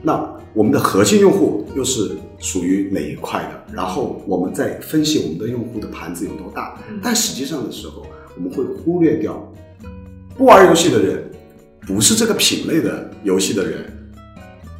[0.00, 2.12] 那我们的核心用户又是
[2.44, 3.74] 属于哪一块的？
[3.74, 8.04] 然后我们再分析我们的用户的盘子有多大，但实际上的时候，
[8.36, 9.50] 我们会忽略掉
[10.36, 11.24] 不玩游戏的人
[11.86, 13.86] 不是这个品类的游戏的人。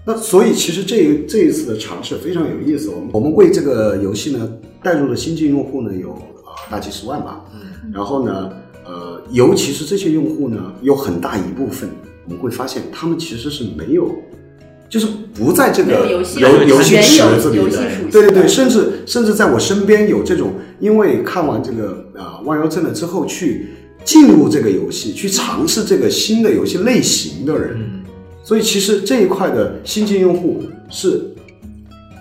[0.07, 2.91] 那所以其实这这一次的尝试非常有意思。
[2.91, 4.53] 我们我们为这个游戏呢
[4.83, 8.53] 带入的新进用户呢有呃大几十万吧，嗯，然后呢
[8.85, 11.89] 呃尤其是这些用户呢有很大一部分
[12.27, 14.15] 我们会发现他们其实是没有。
[14.95, 17.83] 就是不在这个游戏游游戏池子里的
[18.13, 23.71] 对对对，甚至甚至在我身边有这种，因为看完这个啊《万妖镇》了之后，去
[24.05, 27.77] 进入这个游戏，去尝试这个新的游戏类型的人，
[28.45, 31.25] 所以其实这一块的新进用户是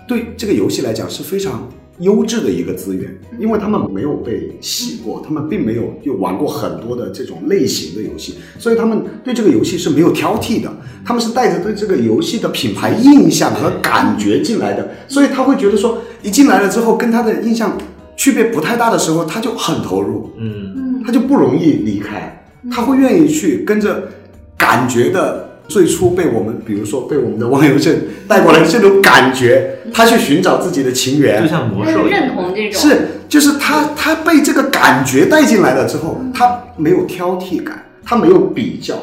[0.07, 10.71] 对这个游戏来讲是非常优质的一个资源，因为他们没有被洗过，他们并没有就玩过很多的这种类型的游戏，所以他们对这个游戏是没有挑剔的，
[11.05, 17.77] 他们是带着对这个游戏的品牌印象和感觉进来的，所以他会觉得说，一进来了之后跟他的印象
[18.15, 24.09] 区别不太大的时候，他就很投入，嗯，他就不容易离开，他会愿意去跟着
[24.57, 38.97] 感觉的最初被我们，比如说被我们的网友阵带过来的这种感觉，他去寻找自己的情缘，就像魔兽认同这种，是，就是他他被这个感觉带进来了之后，他没有挑剔感，他没有比较，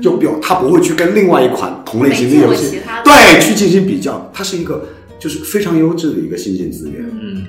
[0.00, 4.86] 就表他不会去跟另外一款同类型的游戏对去进行比较，它是一个
[5.18, 7.04] 就是非常优质的一个新进资源。
[7.10, 7.46] 嗯，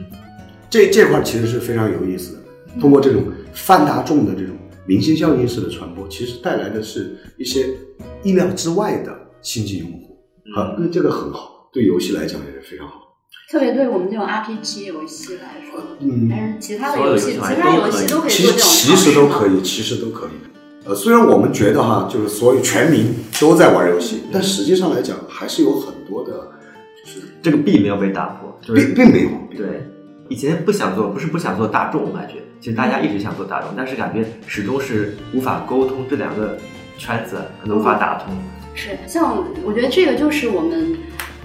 [0.69, 2.39] 这这块其实是非常有意思的，
[2.81, 4.55] 通过这种泛大众的这种
[4.85, 7.65] 明星效应式的传播，其实带来的是一些
[8.27, 10.17] 意料之外的新进用户，
[10.59, 12.95] 啊，那这个很好，对游戏来讲也是非常好。
[13.49, 20.31] 特别对我们这种 RPG 游戏来说，嗯但是其他的游戏，游戏其他游戏都可以其实做这种其实都可以，其实都可以。
[20.83, 26.31] 呃，虽然我们觉得哈，就是所有全民都在玩游戏，但实际上来讲，还是有很多的，
[27.01, 29.29] 就是这个壁没有被打破，就是并并没有。
[29.55, 29.87] 对，
[30.27, 36.57] 以前不想做，不是不想做大众，我感觉其实大家一直想做大众，但是感觉始终是无法沟通这两个
[36.97, 38.33] 圈子，可能无法打通。
[38.73, 40.97] 是，像我觉得这个就是我们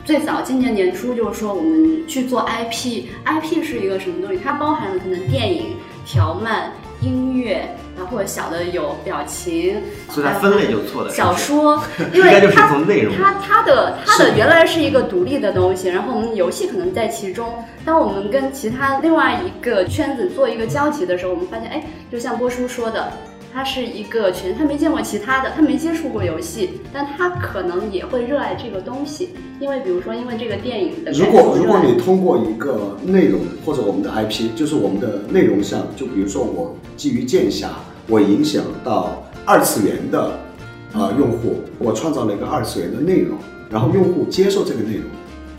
[0.05, 4.41] 最早今年年初就是说我们去做 IP，IP 是一个什么东西？
[4.43, 9.81] 它包含了可能电影、条漫、音乐，然后或者小的有表情，
[10.11, 11.11] 所以它分类就错了。
[11.11, 11.83] 小说，
[12.13, 17.65] 因应该就是为它从内容它它的它的原来是一个独立的东西，然后我们游戏可能在其中。
[17.85, 23.11] 当我们跟其他另外一个圈子做一个交集的时候，我们发现，哎，就像波叔说的。
[23.55, 29.31] 他是一个全，他没见过其他的，他没接触过游戏，但他可能也会热爱这个东西，
[29.61, 37.71] 因为比如说，因为这个电影的如果如果你通过一个内容或者我们的 IP，就是我们的内容上，就比如说我基于剑侠，
[38.09, 40.39] 我影响到二次元的
[40.95, 43.37] 呃用户，我创造了一个二次元的内容，
[43.71, 45.05] 然后用户接受这个内容，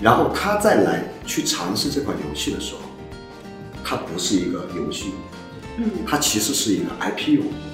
[0.02, 2.82] 然后他再来去尝试这款游戏的时候，
[3.84, 5.12] 它不是一个游戏，
[5.78, 7.73] 嗯它其实是一个 IP 用户，嗯，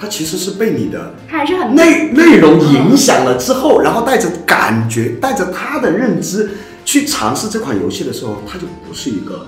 [0.00, 6.50] 它其实是被你的他还是很内内容影响了之后，然后带着感觉，带着他的认知
[6.86, 9.46] 去尝试这款游戏的时候，它就不是一个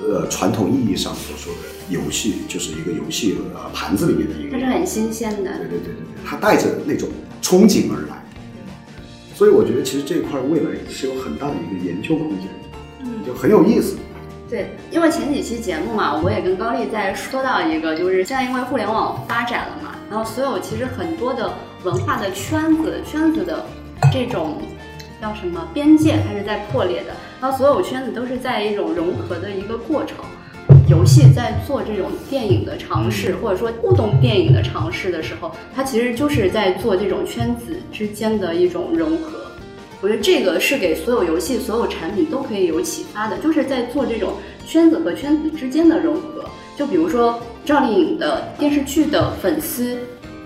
[0.00, 7.06] 呃传统意义上所说的游戏，就是一个游戏呃盘子里面的一个它是很新鲜的，对对对对对，它带着那种
[7.42, 8.24] 憧憬而来，
[9.34, 12.48] 所以我觉得其实这一块未来是有很大的一个研究空间，
[13.02, 13.06] 嗯。
[13.26, 13.96] 就很有意思。
[14.48, 21.54] 对，因为前几期节目嘛，我也跟高丽在说到一个，就是现在因为互联网发展了嘛，然后所有其实很多的
[21.84, 23.64] 文化的圈子圈子的
[24.12, 24.56] 这种
[25.22, 30.16] 叫什么边界，它是在破裂的，然后所有圈子都是在一种融合的一个过程。
[30.88, 39.38] 游戏在做这种电影的尝试，或者说互动电影的尝试的时候，它其实就是在做这种圈子之间的一种融合。
[40.00, 44.32] 我觉得这个是给所有游戏、所有产品都可以有启发的，就是在做这种
[44.66, 46.44] 圈子和圈子之间的融合。
[46.76, 47.38] 就比如说
[47.70, 49.96] 赵丽颖的电视剧的粉丝，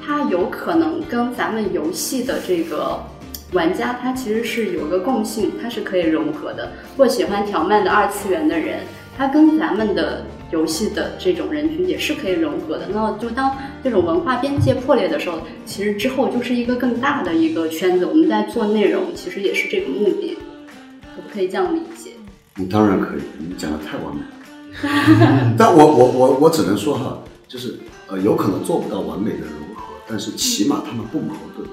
[0.04, 3.02] 他有可能跟咱们游戏的这个
[3.52, 6.70] 玩家，他其实是有个共性，他是可以融合的。
[6.98, 8.80] 或喜欢条漫的二次元的人，
[9.16, 12.88] 他跟咱们的游戏的这种人群也是可以融合的。
[12.92, 18.04] 那就当这种文化边界破裂的时候，其实之后就是一个更大的一个圈子。
[18.04, 20.36] 我们在做内容，其实也是这个目的，
[21.16, 22.10] 可不可以这样理解？
[22.56, 24.43] 你当然可以，你讲的太完美了。
[25.56, 27.18] 但我我我我只能说哈，
[27.48, 31.68] 就是呃，有可能做不到完美的融合，但是起码他们不矛盾。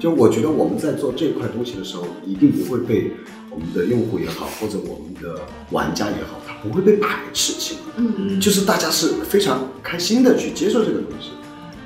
[0.00, 3.12] 就我觉得我们在做这块东西的时候，一定不会被
[3.50, 7.80] 我们的用户也好，或者我们的玩家也好，他不会被排斥起来。
[7.96, 11.30] 嗯，就是大家是非常开心的去接受这个东西。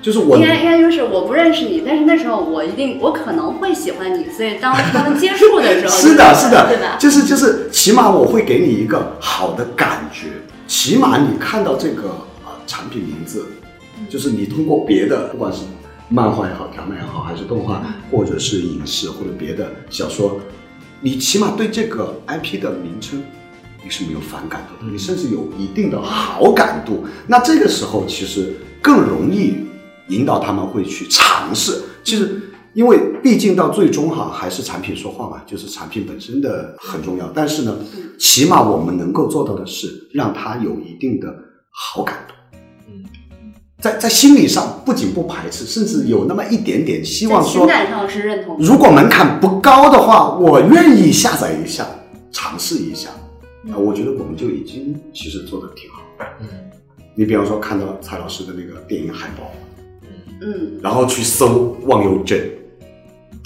[0.08, 6.96] 就是我应该应该就是我不认识你，但是那时候我一定我可能会喜欢你，所以当他们接触的时候， 是的，是的，对吧？
[6.98, 10.28] 就是就是，起码我会给你一个好的感觉，
[10.66, 12.08] 起码你看到这个
[12.42, 13.48] 啊、产品名字，
[14.08, 15.64] 就是你通过别的，不管是
[16.08, 20.40] 漫画也好，条漫也好，还是动画，或者是影视或者别的小说，
[21.02, 23.22] 你起码对这个 IP 的名称
[23.84, 27.04] 你是没有反感的，你甚至有一定的好感度。
[27.26, 29.67] 那这个时候其实更容易
[30.08, 31.82] 引导他们会去尝试。
[32.02, 32.40] 其实，
[32.74, 37.30] 因为毕竟到最终哈，还是产品说话嘛，就是产品本身的很重要。
[37.34, 37.76] 但是呢，
[38.18, 41.28] 起码我们能够做到的是让他有一定的
[41.70, 42.34] 好感度。
[42.88, 43.04] 嗯
[43.80, 48.56] 在在心理上不仅不排斥，甚至有那么一点点希望说情说，感上是认同。
[48.58, 51.86] 如果门槛不高的话，我愿意下载一下，
[52.32, 53.10] 尝试一下。
[53.70, 56.02] 啊，我觉得我们就已经其实做的挺好。
[56.40, 56.48] 嗯
[57.14, 59.50] 你比方说看到蔡老师的那个电影海报，
[60.40, 62.40] 嗯，然后去搜忘忧镇，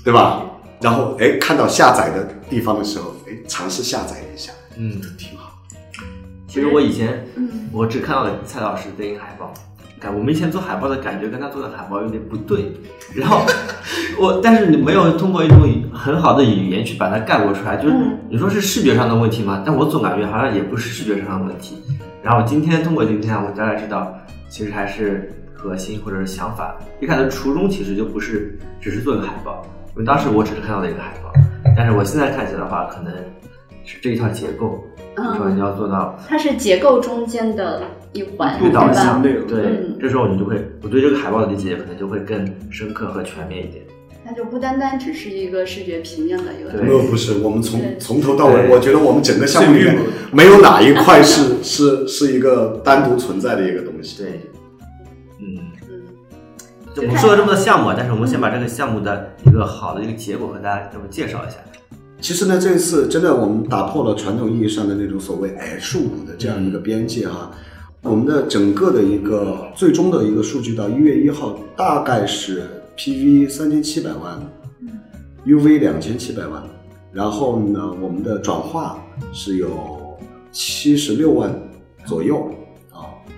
[0.05, 0.43] 对吧？
[0.81, 5.53] 然后哎看到下载的地方的时候，哎尝试下载一下，嗯，挺好。
[6.49, 9.55] 其实我以前嗯我只看到了蔡老师的电影海报，
[9.99, 12.73] 感我们以前做海报的感觉跟他做的海报有点不对，
[13.15, 13.47] 然后
[14.21, 15.61] 我但是你没有通过一种
[15.95, 19.63] 很好的语言去把它概括出来，就是嗯你说是视觉上的问题吗？
[19.65, 21.81] 但我总感觉好像也不是视觉上的问题。
[22.23, 24.13] 然后今天通过今天，我大概知道，
[24.49, 25.33] 其实还是
[25.63, 26.77] 核心或者是想法。
[27.01, 31.33] 一开始初衷其实就不是只是做一个海报，因为当时我只是看到了一个海报，
[31.77, 33.13] 但是我现在看起来的话，可能
[33.85, 34.85] 是这一套结构，
[35.15, 37.83] 比如说你要做到它是结构中间的
[38.13, 39.23] 一环，对吧性？
[39.23, 43.85] 内容对嗯，这时候你就会，我对这个海报的理解可能就会更深刻和全面一点。
[44.25, 46.87] 那就不单单只是一个视觉平面的一个东西。
[46.87, 49.99] 没有不是，我们从从头到尾，我觉得我们整个项目里面
[50.31, 54.23] 没有哪一块是是是一个单独存在的一个东西。
[54.23, 54.41] 对，
[55.43, 55.59] 嗯，
[55.91, 56.03] 嗯，
[56.95, 61.57] 就我们说了这么多项目啊，但是我们先把这个项目的一个好的一个结果和大家这么介绍一下。
[62.21, 67.51] 其实呢，这次真的我们打破了传统意义上的那种所谓 H 五的这样一个边界哈。
[68.03, 72.63] 我们的整个的一个最终的一个数据到一月一号大概是
[72.97, 74.41] PV 三千七百万
[75.47, 76.63] ，UV 两千七百万，
[77.13, 79.01] 然后呢，我们的转化
[79.33, 80.17] 是有
[80.51, 81.53] 七十六万
[82.05, 82.62] 左右啊，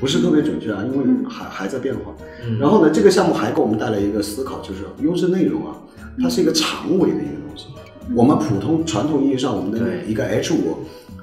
[0.00, 2.14] 不是特别准确啊，因为还还在变化。
[2.46, 5.76] 嗯然后呢，这个项目还给我们带来一个思考，就是优质内容啊，
[6.22, 7.66] 它是一个长尾的一个东西。
[8.14, 10.78] 我们普通传统意义上我们的一个 H 五，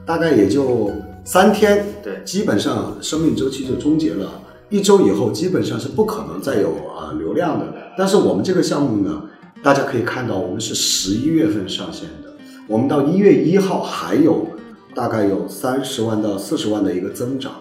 [0.06, 0.92] 大概也就
[1.24, 4.42] 三天，对基本上生命周期就终结了。
[4.70, 7.66] 一周以后基本上是不可能再有啊流量的。
[7.98, 9.22] 但是我们这个项目呢，
[9.62, 12.34] 大家可以看到，我们是十一月份上线的，
[12.68, 14.48] 我们到一月一号还有
[14.96, 17.52] 大概有三十万到四十万的一个增长，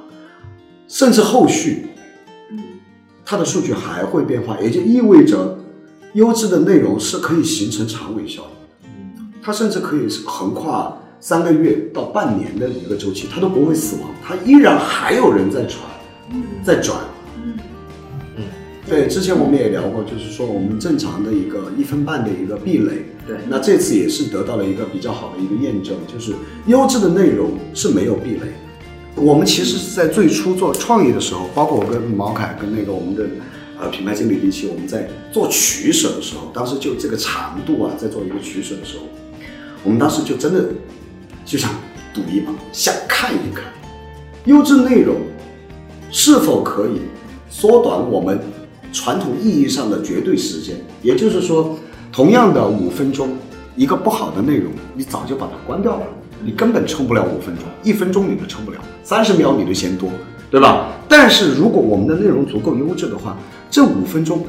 [0.91, 1.87] 甚至后续
[3.25, 5.57] 它的数据还会变化，也就意味着
[6.15, 8.43] 优质的内容是可以形成长尾效
[8.83, 8.89] 应，
[9.41, 15.81] 它甚至可以横跨三个月到半年的一个周期，它都不会死亡，它依然还有人在传，
[16.65, 16.99] 在转。
[18.89, 23.37] 对，之前我们也聊过，就是说我们正常的一个一分半的一个壁垒，对。
[23.49, 26.33] 那这次也是得到了一个比较好的一个验证，就是
[26.67, 28.70] 优质的内容是没有壁垒的。
[29.21, 33.25] 我们其实是在最初做创意的时候，包括我跟毛凯跟那个我们的
[33.79, 39.05] 呃品牌经理李琦，我们在做取舍的时候，当时就这个长度啊，在做一个取舍的时候，
[39.85, 40.65] 我们当时就真的
[41.45, 41.71] 就想
[42.15, 43.65] 赌一把，想看一看
[44.47, 45.17] 优质内容
[46.11, 47.03] 是否可以
[47.51, 48.41] 缩短我们
[48.91, 50.77] 传统意义上的绝对时间。
[51.03, 51.79] 也就是说，
[52.11, 53.37] 同样的五分钟，
[53.77, 56.07] 一个不好的内容，你早就把它关掉了，
[56.45, 60.11] 你根本撑不了五分钟，一分钟你都撑不了，三十秒你都嫌多，
[60.51, 60.89] 对吧？
[61.09, 63.37] 但是如果我们的内容足够优质的话，
[63.71, 64.45] 这五分钟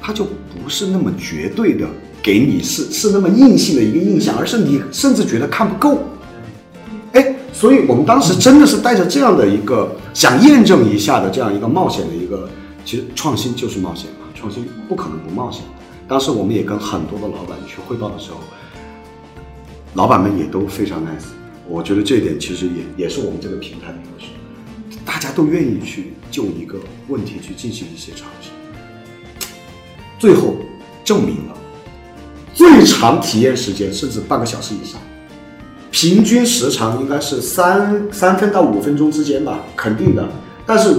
[0.00, 1.86] 它就不是那么绝对的
[2.22, 5.98] 给你是是那么硬性的一个印象，而是你甚至觉得看不够。
[7.12, 12.48] 哎，所以我们当时真的是带着这样的一个想验证一下的这样一个冒险的一个，
[12.84, 15.62] 其实创新就是冒险嘛，创新不可能不冒险。
[16.08, 18.38] 当时我们也跟很多的老板去汇报的时候，
[19.94, 21.26] 老板们也都非常 nice。
[21.68, 24.26] 我觉得这一点其实也也是我们这个平台的优势，
[25.04, 26.78] 大家都愿意去就一个
[27.08, 28.50] 问题去进行一些尝试，
[30.18, 30.56] 最后
[31.04, 31.56] 证明了
[32.54, 35.00] 最长体验时间甚至半个小时以上。
[35.92, 40.28] 平均时长应该是三三分到五分钟之间吧，肯定的。
[40.64, 40.94] 但是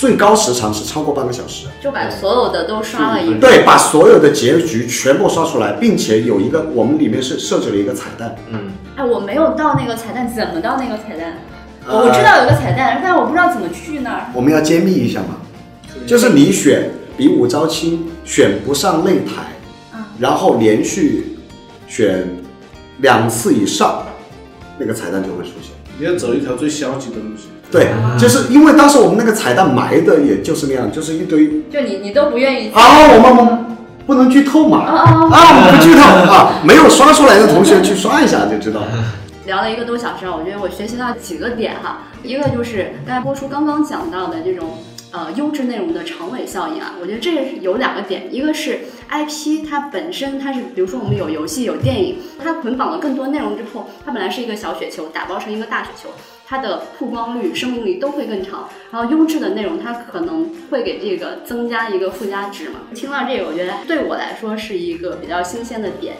[0.00, 1.66] 最高时长是超过半个小时。
[1.78, 3.38] 就把所有的都刷了一遍。
[3.38, 8.34] 对，把所有的结局全部刷出来，并且有一个我们里面是设置了一个彩蛋。
[8.48, 11.34] 嗯，哎，我没有到那个彩蛋，怎么到那个彩蛋？
[11.86, 14.30] 呃我知道有个彩蛋，但我不知道怎么去那儿。
[14.32, 15.36] 我们要揭秘一下嘛，
[16.06, 19.52] 就是你选比武招亲，选不上擂台，
[19.92, 21.36] 嗯然后连续
[21.86, 22.26] 选
[23.00, 24.06] 两次以上，
[24.78, 25.72] 那个彩蛋就会出现。
[25.98, 27.48] 你要走一条最消极的路线。
[27.70, 36.02] 对，就是因为当时我们那个彩蛋埋的也就是那样，就是一堆就你你都不愿意啊，我们我们不能剧透嘛，啊啊啊啊，我们不剧透
[36.32, 38.82] 啊，没有刷出来的同学去刷一下就知道。
[39.46, 44.78] 聊了一个多小时啊，我觉得我学习到几个点哈，一个就是刚才播出刚刚讲到的这种
[45.12, 56.10] 呃优质内容的长尾效应啊，我觉得这个是有两个点，一个是 IP 它本身它是，比如说我们有游戏有电影，它捆绑了更多内容之后，它本来是一个小雪球，打包成一个大雪球。
[56.50, 62.80] 它的曝光率、生命力都会更长，然后优质的内容它可能会给这个增加一个附加值嘛。
[62.92, 66.16] 听到这个，我觉得对我来说是一个比较新鲜的点。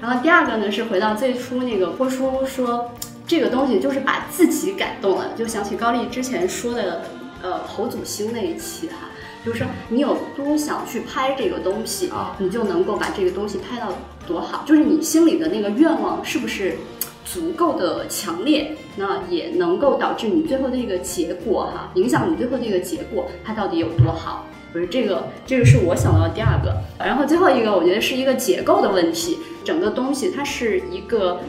[0.00, 2.92] 然后第二个呢是回到最初那个播出说
[3.26, 7.02] 这个东西就是把自己感动了，就想起高丽之前说的
[7.42, 9.10] 呃侯祖星那一期哈，
[9.44, 13.88] 就是说你有多想去拍这个东西，你就能够把这个东西拍到
[14.26, 16.78] 多好，就是你心里的那个愿望是不是
[17.24, 24.46] 足够的强烈，那也能够导致你最后的一个结果哈，影响你最后的一个结果它到底有多好。
[24.72, 29.38] 不是这个，这个是我想到的第二个，然后最后一个，我觉得是一个结构的问题。
[29.64, 31.40] 整个东西它是一个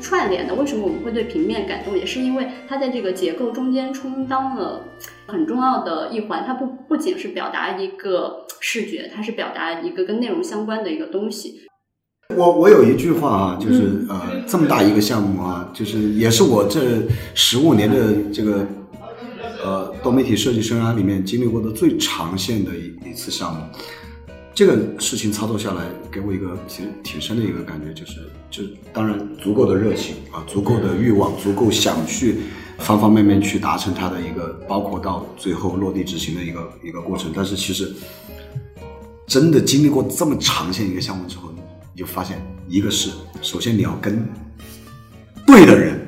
[0.00, 1.96] 串联的，为什么我们会对平面感动？
[1.96, 4.82] 也是因为它在这个结构中间充当了
[5.26, 6.42] 很重要的一环。
[6.44, 11.68] 它不不仅是表达一个视觉，它是表达一个跟内容相关的一个东西。
[12.34, 17.02] 我我有一句话啊，就是呃，这么大一个项目啊，就是也是我这
[17.34, 18.66] 十五年的这个。
[19.64, 23.60] 呃，多媒体设计生涯里面经历过的最长线的一一次项目，
[24.54, 28.62] 这个事情操作下来，给我一个其实挺深的一个感觉，就是就
[28.92, 32.36] 当然足够的热情啊，足够的欲望，足够想去
[32.78, 37.32] 方方面面去达成它的一个，包括到最后落地执行的一个一个过程。
[37.34, 37.92] 但是其实
[39.26, 41.50] 真的经历过这么长线一个项目之后，
[41.96, 42.36] 你就发现，
[42.68, 43.08] 一个是
[43.40, 44.22] 首先你要跟
[45.46, 45.98] 对的人，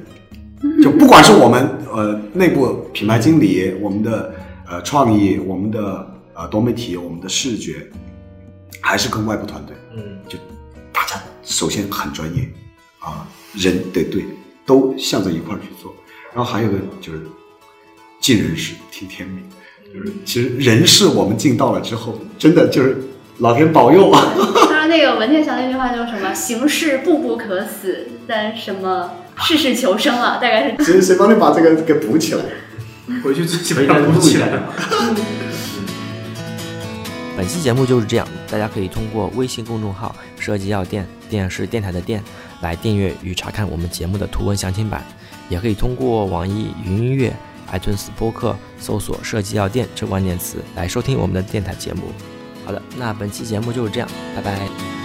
[0.82, 1.66] 就不管是我们。
[1.90, 4.34] 呃，内部品牌经理，我们的
[4.68, 7.90] 呃创意，我们的呃多媒体，我们的视觉，
[8.82, 10.38] 还是跟外部团队，嗯，就
[10.92, 12.46] 大家首先很专业
[12.98, 14.26] 啊，人得对，
[14.66, 15.92] 都向着一块儿去做。
[16.34, 17.22] 然后还有个就是
[18.20, 19.42] 尽人事，听天命，
[19.94, 23.02] 就是其实人事我们尽到了之后，真的就是
[23.38, 24.34] 老天保佑啊。
[24.88, 26.32] 他那个文天祥那句话叫什么？
[26.32, 29.10] 行事步步可死，但什么？
[29.40, 30.84] 事事求生啊，大概是。
[30.84, 32.42] 谁谁帮你把这个给补起来？
[33.22, 34.48] 回去自己把它补起来。
[37.36, 42.24] 本期节目就是这样，大家可以通过微信公众号“设计药店”电视电台的店
[42.62, 45.04] 来订阅与查看我们节目的图文详情版，
[45.50, 47.30] 也可以通过网易云音乐、
[47.70, 52.04] iTunes 播客搜索“设计药店”这关键词来收听我们的电台节目。
[52.68, 54.06] 好的，那本期节目就是这样，
[54.36, 54.97] 拜拜。